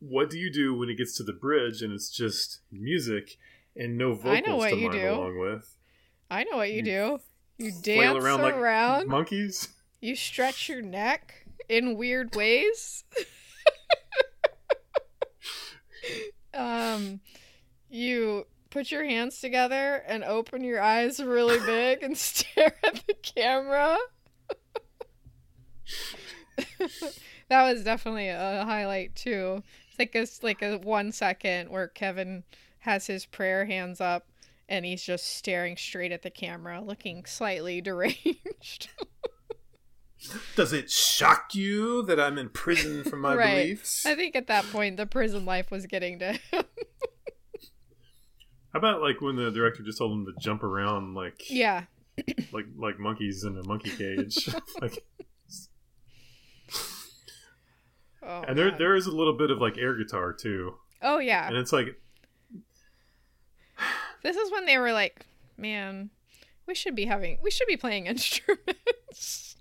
[0.00, 3.36] what do you do when it gets to the bridge and it's just music
[3.76, 5.10] and no vocals I know what to you do.
[5.12, 5.76] along with?
[6.30, 7.20] I know what you You do.
[7.58, 8.98] You dance around around.
[9.00, 9.68] like monkeys.
[10.00, 13.04] You stretch your neck in weird ways.
[16.54, 17.20] um,
[17.88, 23.14] you put your hands together and open your eyes really big and stare at the
[23.14, 23.96] camera.
[27.48, 29.62] that was definitely a highlight too.
[29.90, 32.44] It's like a like a one second where Kevin
[32.80, 34.26] has his prayer hands up
[34.68, 38.88] and he's just staring straight at the camera, looking slightly deranged.
[40.54, 43.56] Does it shock you that I'm in prison for my Right.
[43.64, 44.06] beliefs?
[44.06, 46.64] I think at that point the prison life was getting to him.
[48.72, 51.84] How about like when the director just told him to jump around like yeah.
[52.52, 54.48] like like monkeys in a monkey cage?
[54.80, 55.04] like,
[58.22, 58.78] Oh, and there man.
[58.78, 61.48] there is a little bit of like air guitar too, oh yeah.
[61.48, 61.96] and it's like
[64.22, 66.10] This is when they were like, man,
[66.66, 69.56] we should be having we should be playing instruments.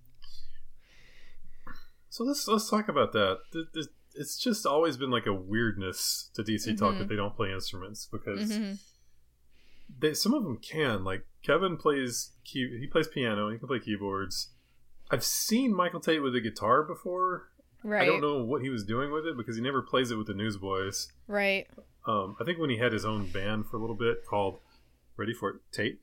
[2.10, 2.24] so.
[2.24, 3.40] Let's let's talk about that.
[3.52, 7.00] Th- th- It's just always been like a weirdness to DC Talk Mhm.
[7.00, 8.78] that they don't play instruments because Mhm.
[10.00, 11.04] they some of them can.
[11.04, 14.50] Like Kevin plays key, he plays piano, he can play keyboards.
[15.10, 17.51] I've seen Michael Tait with a guitar before.
[17.84, 18.04] Right.
[18.04, 20.28] I don't know what he was doing with it because he never plays it with
[20.28, 21.08] the Newsboys.
[21.28, 21.68] Right.
[22.08, 24.60] Um, I think when he had his own band for a little bit called
[25.18, 26.00] Ready for It Tait,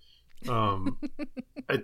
[0.49, 0.99] um,
[1.69, 1.83] I,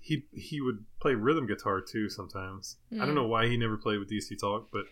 [0.00, 2.76] he he would play rhythm guitar too sometimes.
[2.92, 3.14] I don't Mm.
[3.14, 4.84] know why he never played with DC Talk, but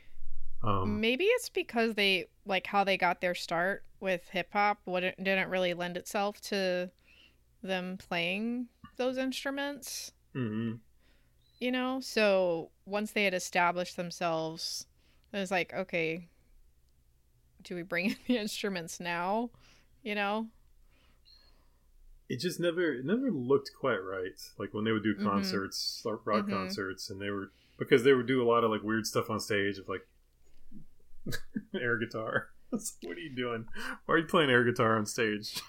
[0.67, 4.79] um, Maybe it's because they like how they got their start with hip hop.
[4.85, 6.91] What didn't really lend itself to
[7.63, 10.13] them playing those instruments.
[10.35, 10.79] mhm.
[11.65, 14.87] You know so once they had established themselves
[15.33, 16.29] it was like okay
[17.63, 19.49] do we bring in the instruments now
[20.03, 20.47] you know
[22.29, 24.41] it just never it never looked quite right.
[24.59, 25.23] Like when they would do Mhm.
[25.23, 26.51] concerts, like rock Mhm.
[26.51, 29.41] concerts, and they were because they would do a lot of like weird stuff on
[29.41, 30.07] stage of like
[31.75, 32.49] air guitar.
[32.71, 33.67] What are you doing?
[34.07, 35.61] Why are you playing air guitar on stage?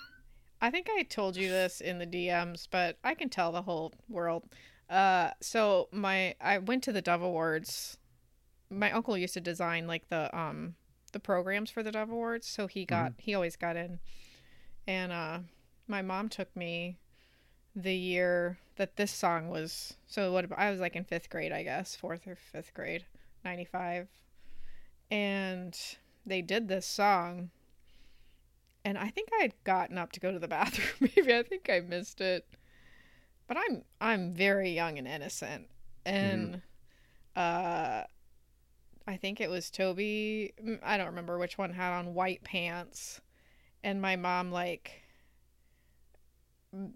[0.62, 3.94] i think i told you this in the dms but i can tell the whole
[4.10, 4.46] world
[4.90, 7.98] uh so my i went to the dove awards.
[8.70, 10.76] My uncle used to design like the um
[11.12, 14.00] the programs for the dove awards so he got he always got in.
[14.88, 15.40] And uh
[15.88, 16.98] my mom took me
[17.76, 21.62] the year that this song was so what i was like in fifth grade i
[21.62, 23.04] guess fourth or fifth grade
[23.44, 24.08] 95
[25.12, 25.78] and
[26.26, 27.50] they did this song
[28.86, 31.34] and i think i had gotten up to go to the bathroom maybe.
[31.34, 32.48] I think i missed it
[33.48, 35.68] but i'm i'm very young and innocent
[36.06, 36.62] and
[37.36, 38.04] uh
[39.08, 43.22] i think it was toby mm, i don't remember which one had on white pants
[43.84, 45.04] and my mom like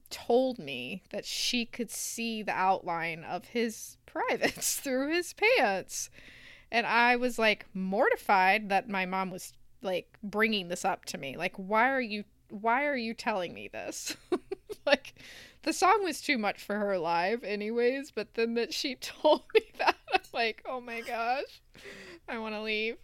[0.10, 6.10] told me that she could see the outline of his privates through his pants.
[6.72, 11.38] And I was like mortified that my mom was like bringing this up to me.
[11.38, 14.16] Like why are you why are you telling me this?
[14.86, 15.16] like
[15.64, 19.62] the song was too much for her live anyways, but then that she told me
[19.78, 21.62] that I'm like, "Oh my gosh.
[22.28, 22.97] I want to leave."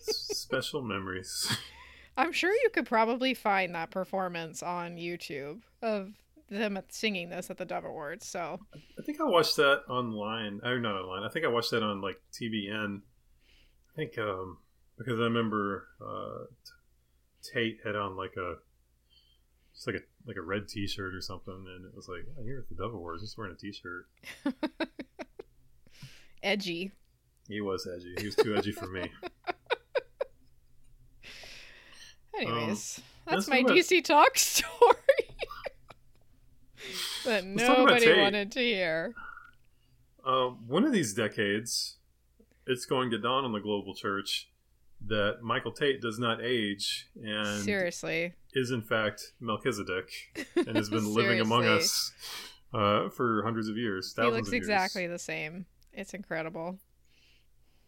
[0.00, 1.50] Special memories.
[2.16, 6.14] I'm sure you could probably find that performance on YouTube of
[6.50, 8.26] them singing this at the Dove Awards.
[8.26, 10.60] So I think I watched that online.
[10.64, 11.22] Or not online.
[11.22, 13.00] I think I watched that on like TBN.
[13.00, 14.58] I think um
[14.96, 16.44] because I remember uh
[17.42, 18.56] Tait had on like a
[19.74, 22.58] just like a like a red T-shirt or something, and it was like oh, here
[22.58, 24.06] at the Devil Awards, just wearing a T-shirt.
[26.42, 26.92] edgy.
[27.48, 28.14] He was edgy.
[28.18, 29.10] He was too edgy for me.
[32.38, 34.94] Anyways, let's that's my about- DC talk story
[37.24, 39.14] that Let's talk about nobody wanted to hear.
[40.24, 41.96] Um, one of these decades,
[42.66, 44.50] it's going to dawn on the global church
[45.06, 48.34] that Michael Tait does not age and Seriously.
[48.52, 50.10] is in fact Melchizedek
[50.56, 52.12] and has been living among us
[52.74, 54.12] uh, for hundreds of years.
[54.16, 54.64] He looks of years.
[54.64, 55.66] exactly the same.
[55.92, 56.78] It's incredible.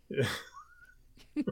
[0.08, 0.26] Yeah.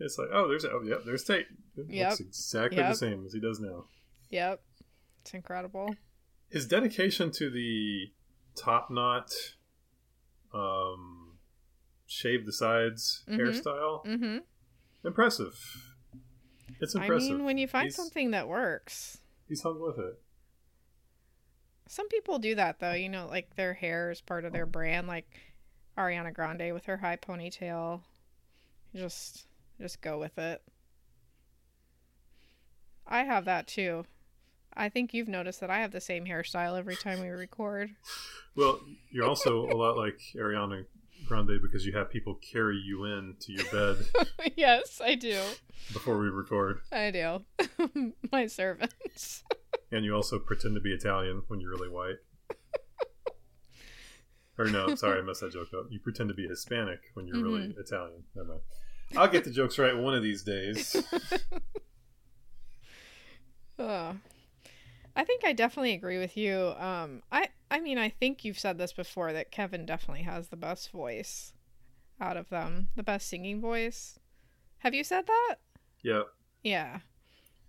[0.00, 1.46] it's like, oh, there's oh, yep, there's Tait.
[1.76, 2.08] It Yep.
[2.10, 2.90] looks exactly Yep.
[2.90, 3.84] the same as he does now.
[4.30, 4.62] Yep.
[5.22, 5.94] It's incredible.
[6.50, 8.12] His dedication to the
[8.54, 9.32] top knot,
[10.54, 11.38] um,
[12.06, 13.38] shave the sides Mhm.
[13.38, 14.04] hairstyle.
[14.06, 14.38] Mm-hmm.
[15.06, 15.54] Impressive.
[16.80, 17.30] It's impressive.
[17.30, 19.18] I mean, when you find He's- something that works.
[19.48, 20.20] He's hung with it.
[21.88, 25.06] Some people do that though, you know, like their hair is part of their brand,
[25.06, 25.28] like
[25.96, 28.02] Ariana Grande with her high ponytail.
[28.92, 29.46] You just
[29.80, 30.62] just go with it.
[33.06, 34.04] I have that too.
[34.74, 37.90] I think you've noticed that I have the same hairstyle every time we record.
[38.56, 38.80] Well,
[39.10, 40.86] you're also a lot like Ariana
[41.26, 44.06] Grande because you have people carry you in to your bed
[44.56, 45.40] yes, I do.
[45.92, 48.12] before we record, I do.
[48.32, 49.42] My servants.
[49.90, 52.16] and you also pretend to be Italian when you're really white.
[54.58, 55.86] Or no, sorry, I messed that joke up.
[55.90, 57.80] You pretend to be Hispanic when you're really Mm-hmm.
[57.80, 58.22] Italian.
[58.34, 58.60] Never mind.
[59.14, 60.96] I'll get the jokes right one of these days.
[63.78, 64.16] Oh.
[65.14, 66.72] I think I definitely agree with you.
[66.78, 70.56] Um, I I mean, I think you've said this before that Kevin definitely has the
[70.56, 71.52] best voice
[72.20, 74.18] out of them, the best singing voice.
[74.78, 75.56] Have you said that?
[76.02, 76.22] Yeah,
[76.62, 77.00] Yeah,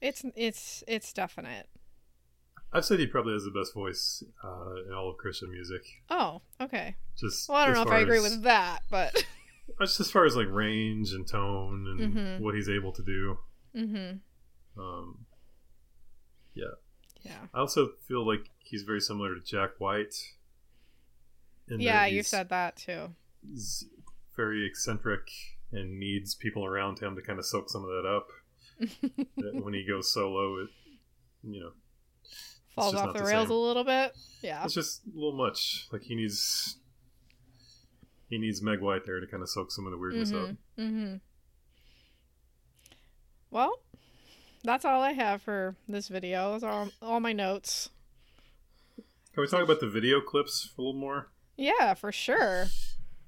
[0.01, 1.67] it's it's it's definite.
[2.71, 5.81] I've said he probably has the best voice uh, in all of Christian music.
[6.09, 6.95] Oh, okay.
[7.17, 9.25] Just Well, I don't know if I agree as- with that, but
[9.81, 12.39] just as far as like range and tone and Mhm.
[12.41, 13.37] what he's able to do.
[13.75, 14.79] Mm-hmm.
[14.81, 15.25] Um,
[16.53, 16.65] Yeah.
[17.53, 20.15] I also feel like he's very similar to Jack White.
[21.67, 23.09] Yeah, you said that too.
[23.41, 23.85] he's
[24.35, 25.29] very eccentric
[25.71, 28.27] and needs people around him to kind of soak some of that up.
[29.63, 30.69] When he goes solo, it
[31.43, 31.71] you know
[32.75, 33.57] Falls off the the rails same.
[33.57, 34.15] a little bit.
[34.43, 34.63] Yeah.
[34.63, 35.87] it's just a little much.
[35.91, 36.77] Like he needs
[38.29, 40.49] he needs Meg White there to kind of soak some of the weirdness up.
[40.49, 40.81] Mm-hmm.
[40.81, 41.15] mm-hmm.
[43.49, 43.81] Well,
[44.67, 46.59] that's all I have for this video.
[46.61, 47.89] Are all, all my notes.
[49.33, 51.29] Can we talk about the video clips a little more?
[51.55, 52.67] Yeah, for sure.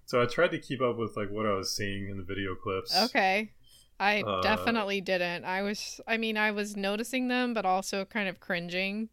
[0.06, 2.56] So I tried to keep up with like what I was seeing in the video
[2.56, 2.96] clips.
[3.06, 3.52] Okay.
[4.00, 5.46] I Uh, definitely didn't.
[5.46, 9.10] I was I mean, I was noticing them but also kind of cringing.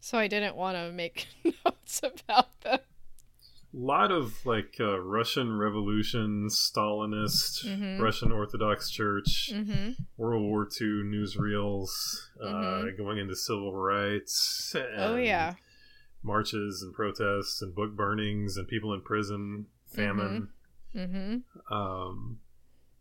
[0.00, 2.80] So I didn't want to make notes about them.
[3.72, 8.00] Lot of like uh, Russian Revolution, Stalinist, Mhm.
[8.00, 9.94] Russian Orthodox Church, Mhm.
[10.16, 11.90] World War II newsreels,
[12.42, 12.96] uh, Mhm.
[12.96, 14.74] going into civil rights.
[14.96, 15.54] Oh yeah.
[16.22, 20.50] marches and protests and book burnings and people in prison, famine.
[20.94, 21.44] Mhm.
[21.70, 22.40] Um,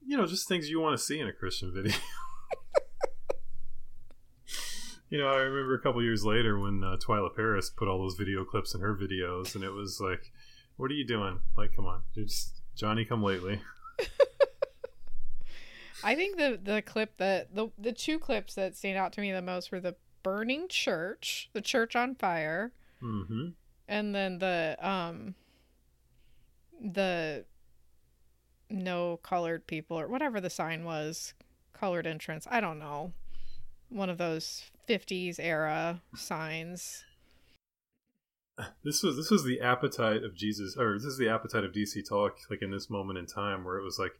[0.05, 1.97] you know, just things you want to see in a Christian video.
[5.09, 8.15] you know, I remember a couple years later when uh, Twila Paris put all those
[8.15, 10.31] video clips in her videos, and it was like,
[10.79, 11.41] "What are you doing?
[11.57, 13.59] Like, come on, just Johnny come lately."
[16.03, 19.33] I think the the clip that the the two clips that stand out to me
[19.33, 22.71] the most were the burning church, the church on fire,
[23.01, 23.49] hmm
[23.89, 25.35] and then the um
[26.79, 27.43] the
[28.69, 31.33] no colored people or whatever the sign was,
[31.73, 32.47] colored entrance.
[32.49, 33.11] I don't know.
[33.89, 37.03] One of those 50s era signs.
[38.83, 42.07] This was this was the appetite of Jesus, or this is the appetite of DC
[42.07, 44.13] Talk, like in this moment in time, where it was like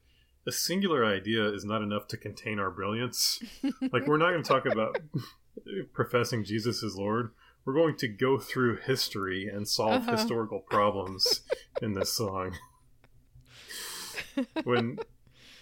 [0.47, 3.41] a singular idea is not enough to contain our brilliance.
[3.91, 4.97] like we're not going to talk about
[5.93, 7.31] professing Jesus as Lord.
[7.65, 10.13] We're going to go through history and solve Uh-huh.
[10.13, 11.41] historical problems
[11.81, 12.55] in this song.
[14.63, 14.97] when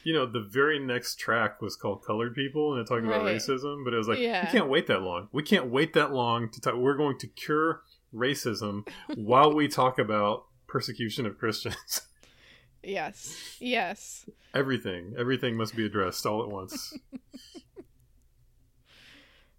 [0.03, 3.83] you know the very next track was called "Colored People" and it talked about racism,
[3.83, 4.45] but it was like Yeah.
[4.45, 5.29] we can't wait that long.
[5.31, 6.75] We can't wait that long to talk.
[6.75, 7.81] We're going to cure
[8.17, 12.01] racism while we talk about persecution of Christians.
[12.83, 13.35] Yes.
[13.59, 14.29] Yes.
[14.53, 16.93] everything, everything must be addressed all at once.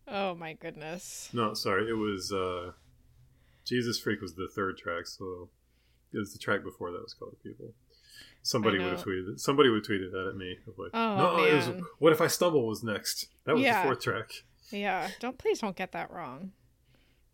[0.07, 1.29] Oh my goodness.
[1.33, 2.73] No, sorry, it was uh
[3.67, 5.51] Jesus Freak was the third track, so
[6.13, 7.73] it was the track before that was called People.
[8.43, 10.57] Somebody would have tweeted somebody would have tweeted that at me.
[10.79, 11.83] Like, Oh, no, it was man.
[11.99, 13.27] what if I stumble was next.
[13.45, 13.83] That was Yeah.
[13.83, 14.31] the fourth track.
[14.71, 16.53] Yeah, don't please don't get that wrong.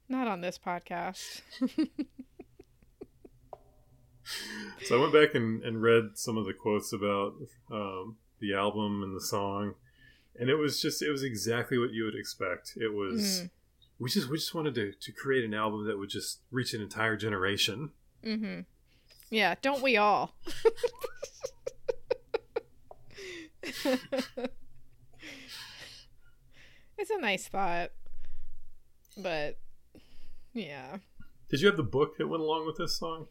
[0.08, 1.40] Not on this podcast.
[4.84, 7.34] So I went back and, and read some of the quotes about
[7.70, 9.74] um, the album and the song,
[10.38, 12.72] and it was just it was exactly what you would expect.
[12.76, 13.50] It was Mhm.
[13.98, 16.80] we just we just wanted to to create an album that would just reach an
[16.80, 17.90] entire generation.
[18.24, 18.60] Mm-hmm.
[19.30, 20.34] Yeah, don't we all?
[26.98, 27.90] it's a nice thought.
[29.16, 29.58] But
[30.54, 30.98] yeah.
[31.50, 33.26] Did you have the book that went along with this song?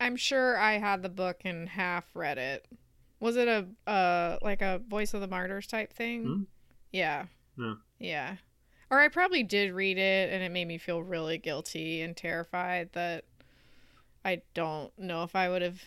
[0.00, 2.66] I'm sure I had the book and half read it.
[3.20, 6.24] Was it a uh like a Voice of the Martyrs type thing?
[6.24, 6.42] Hmm.
[6.90, 7.26] Yeah.
[7.56, 7.74] Yeah.
[7.98, 8.36] Yeah.
[8.90, 12.90] Or I probably did read it and it made me feel really guilty and terrified
[12.92, 13.24] that
[14.24, 15.82] I don't know if I would have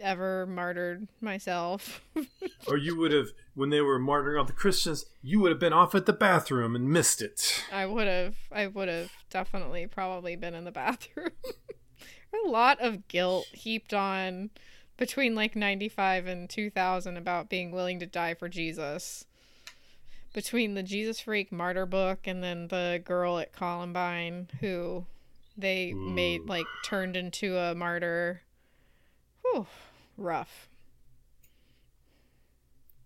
[0.00, 2.02] ever martyred myself.
[2.66, 5.72] or you would have, when they were martyring all the Christians, you would have been
[5.72, 7.64] off at the bathroom and missed it.
[7.72, 8.36] I would have.
[8.50, 11.30] I would have definitely probably been in the bathroom.
[12.44, 14.50] a lot of guilt heaped on
[14.96, 19.24] between like 95 and 2000 about being willing to die for Jesus.
[20.32, 25.06] Between the Jesus Freak Martyr book and then the girl at Columbine who
[25.56, 26.10] they Ooh.
[26.10, 28.42] made like turned into a martyr.
[29.52, 29.66] Whew,
[30.16, 30.68] rough.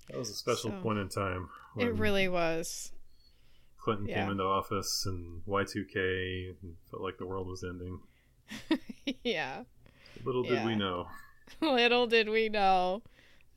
[0.08, 1.48] That was a special So- point in time.
[1.78, 2.92] It really was.
[3.78, 4.22] Clinton yeah.
[4.22, 8.00] came into office and Y2K and felt like the world was ending.
[9.24, 9.64] yeah.
[10.24, 11.08] Little did we know.
[11.60, 13.02] Little did we know.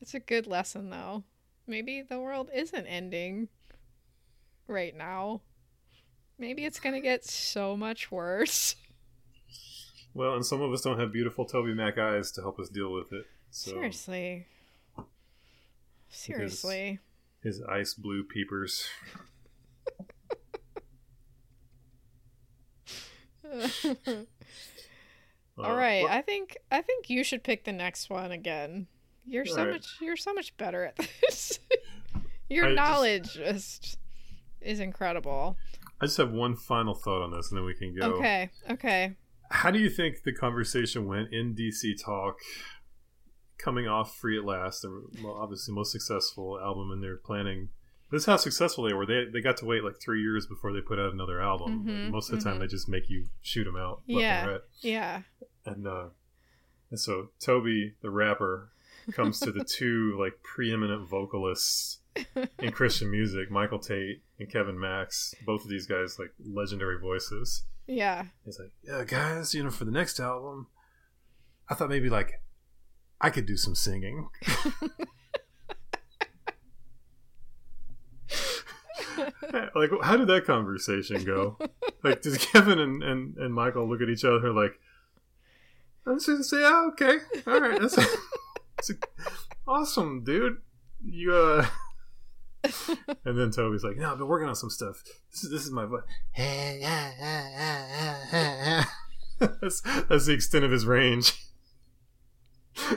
[0.01, 1.23] It's a good lesson, though.
[1.65, 3.47] Maybe the world isn't ending
[4.67, 5.41] right now.
[6.37, 8.75] Maybe it's going to get so much worse.
[10.17, 12.91] Well, and some of us don't have beautiful Toby Mac eyes to help us deal
[12.91, 13.25] with it.
[13.51, 14.47] So Seriously.
[16.09, 16.97] Seriously.
[17.43, 18.87] his ice blue peepers.
[25.57, 28.87] All right, Uh, well, I think I think you should pick the next one again.
[29.25, 29.71] You're so right.
[29.73, 31.59] much you're so much better at this.
[32.49, 33.97] Your I just- knowledge just
[34.61, 35.57] is incredible.
[35.99, 38.13] I just have one final thought on this, and then we can go.
[38.17, 39.15] Okay, okay.
[39.49, 42.37] How do you think the conversation went in DC Talk,
[43.57, 44.85] coming off Free at Last,
[45.23, 47.69] well, obviously most successful album in their planning?
[48.11, 49.05] This is how successful they were.
[49.05, 51.83] They they got to wait like three years before they put out another album.
[51.85, 52.59] Mhm, Most of the time, mhm.
[52.61, 54.41] they just make you shoot them out Yeah.
[54.43, 54.61] and right.
[54.79, 55.21] Yeah.
[55.65, 56.05] And uh,
[56.89, 58.71] and so Toby, the rapper,
[59.11, 61.99] comes to the two like preeminent vocalists
[62.59, 65.35] in Christian music, Michael Tait and Kevin Max.
[65.45, 67.65] Both of these guys like legendary voices.
[67.87, 68.25] Yeah.
[68.45, 70.67] He's like, yeah, guys, you know, for the next album,
[71.69, 72.41] I thought maybe like
[73.21, 74.27] I could do some singing.
[79.75, 81.57] like, how did that conversation go?
[82.03, 84.79] Like, does Kevin and, and, and Michael look at each other like,
[86.05, 87.95] let's just say, yeah, okay, all right, that's,
[88.75, 88.91] that's
[89.67, 90.57] awesome, dude.
[91.03, 91.65] You, uh,
[93.25, 95.03] and then Toby's like, no, I've been working on some stuff.
[95.31, 96.03] This is, this is my voice.
[99.39, 101.33] that's, that's the extent of his range.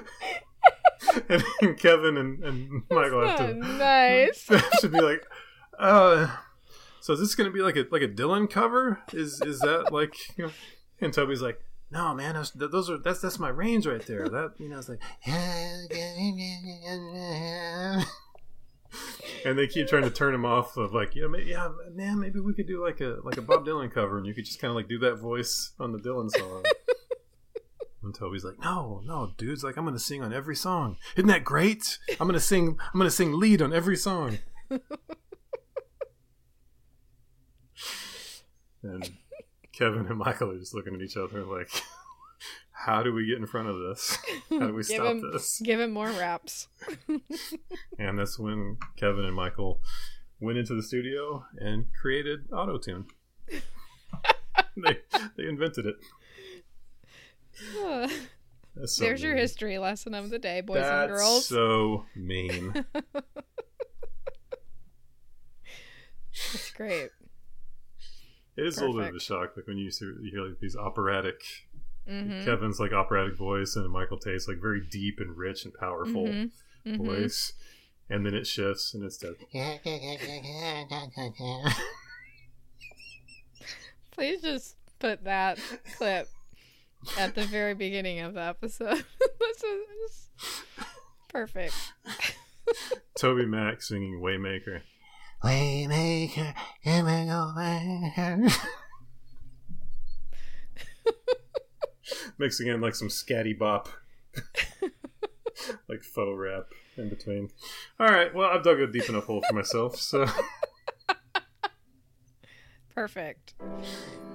[1.29, 4.49] and then Kevin and, and Michael have to, nice.
[4.81, 5.27] should be like,
[5.79, 6.35] uh,
[7.01, 9.01] so is this gonna be like a like a Dylan cover?
[9.12, 10.14] Is is that like?
[10.37, 10.53] You know?
[11.01, 11.59] And Toby's like,
[11.91, 14.29] no, man, those, those are that's that's my range right there.
[14.29, 15.01] That you know, it's like,
[19.45, 22.41] and they keep trying to turn him off of like, yeah, maybe, yeah, man, maybe
[22.41, 24.70] we could do like a like a Bob Dylan cover, and you could just kind
[24.70, 26.64] of like do that voice on the Dylan song.
[28.03, 30.97] And Toby's like, no, no, dude's like, I'm gonna sing on every song.
[31.16, 31.99] Isn't that great?
[32.18, 32.78] I'm gonna sing.
[32.93, 34.38] I'm gonna sing lead on every song.
[38.82, 39.11] and
[39.72, 41.68] Kevin and Michael are just looking at each other like,
[42.87, 44.16] how do we get in front of this?
[44.51, 45.61] How do we stop him- this?
[45.62, 46.68] Give him more raps.
[47.99, 49.83] And that's when Kevin and Michael
[50.41, 53.05] went into the studio and created autotune.
[53.51, 54.97] they
[55.37, 55.97] they invented it.
[58.74, 61.47] That's so There's your history lesson of the day, boys That's and girls.
[61.47, 62.87] so mean.
[66.33, 67.11] It's great.
[68.57, 70.59] It is a little bit of a shock, like when you, see, you hear like
[70.61, 71.41] these operatic.
[72.11, 76.27] Hmm Kevin's like operatic voice, and Michael Tait's like very deep and rich and powerful
[76.27, 76.47] hmm
[76.97, 77.53] voice,
[78.09, 79.35] and then it shifts and it's dead.
[84.11, 85.59] Please just put that
[85.97, 86.29] clip
[87.19, 89.05] at the very beginning of the episode.
[89.41, 90.29] This is
[91.29, 91.75] perfect.
[93.19, 94.81] Toby Mac singing Waymaker.
[95.43, 96.55] Waymaker,
[96.85, 98.53] Waymaker.
[102.41, 103.88] Mixing in like some scatty bop,
[105.88, 107.51] like faux rap in between.
[108.01, 110.26] All right, well, I've dug a deep enough hole for myself, so
[112.95, 113.55] Perfect.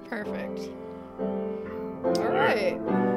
[0.08, 0.70] Perfect.
[1.20, 3.15] All right.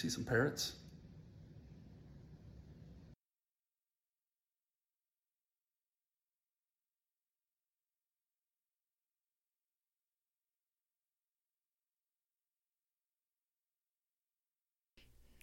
[0.00, 0.72] See some parrots?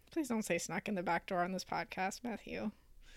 [0.09, 2.71] Please don't say snuck in the back door on this podcast, Matthew.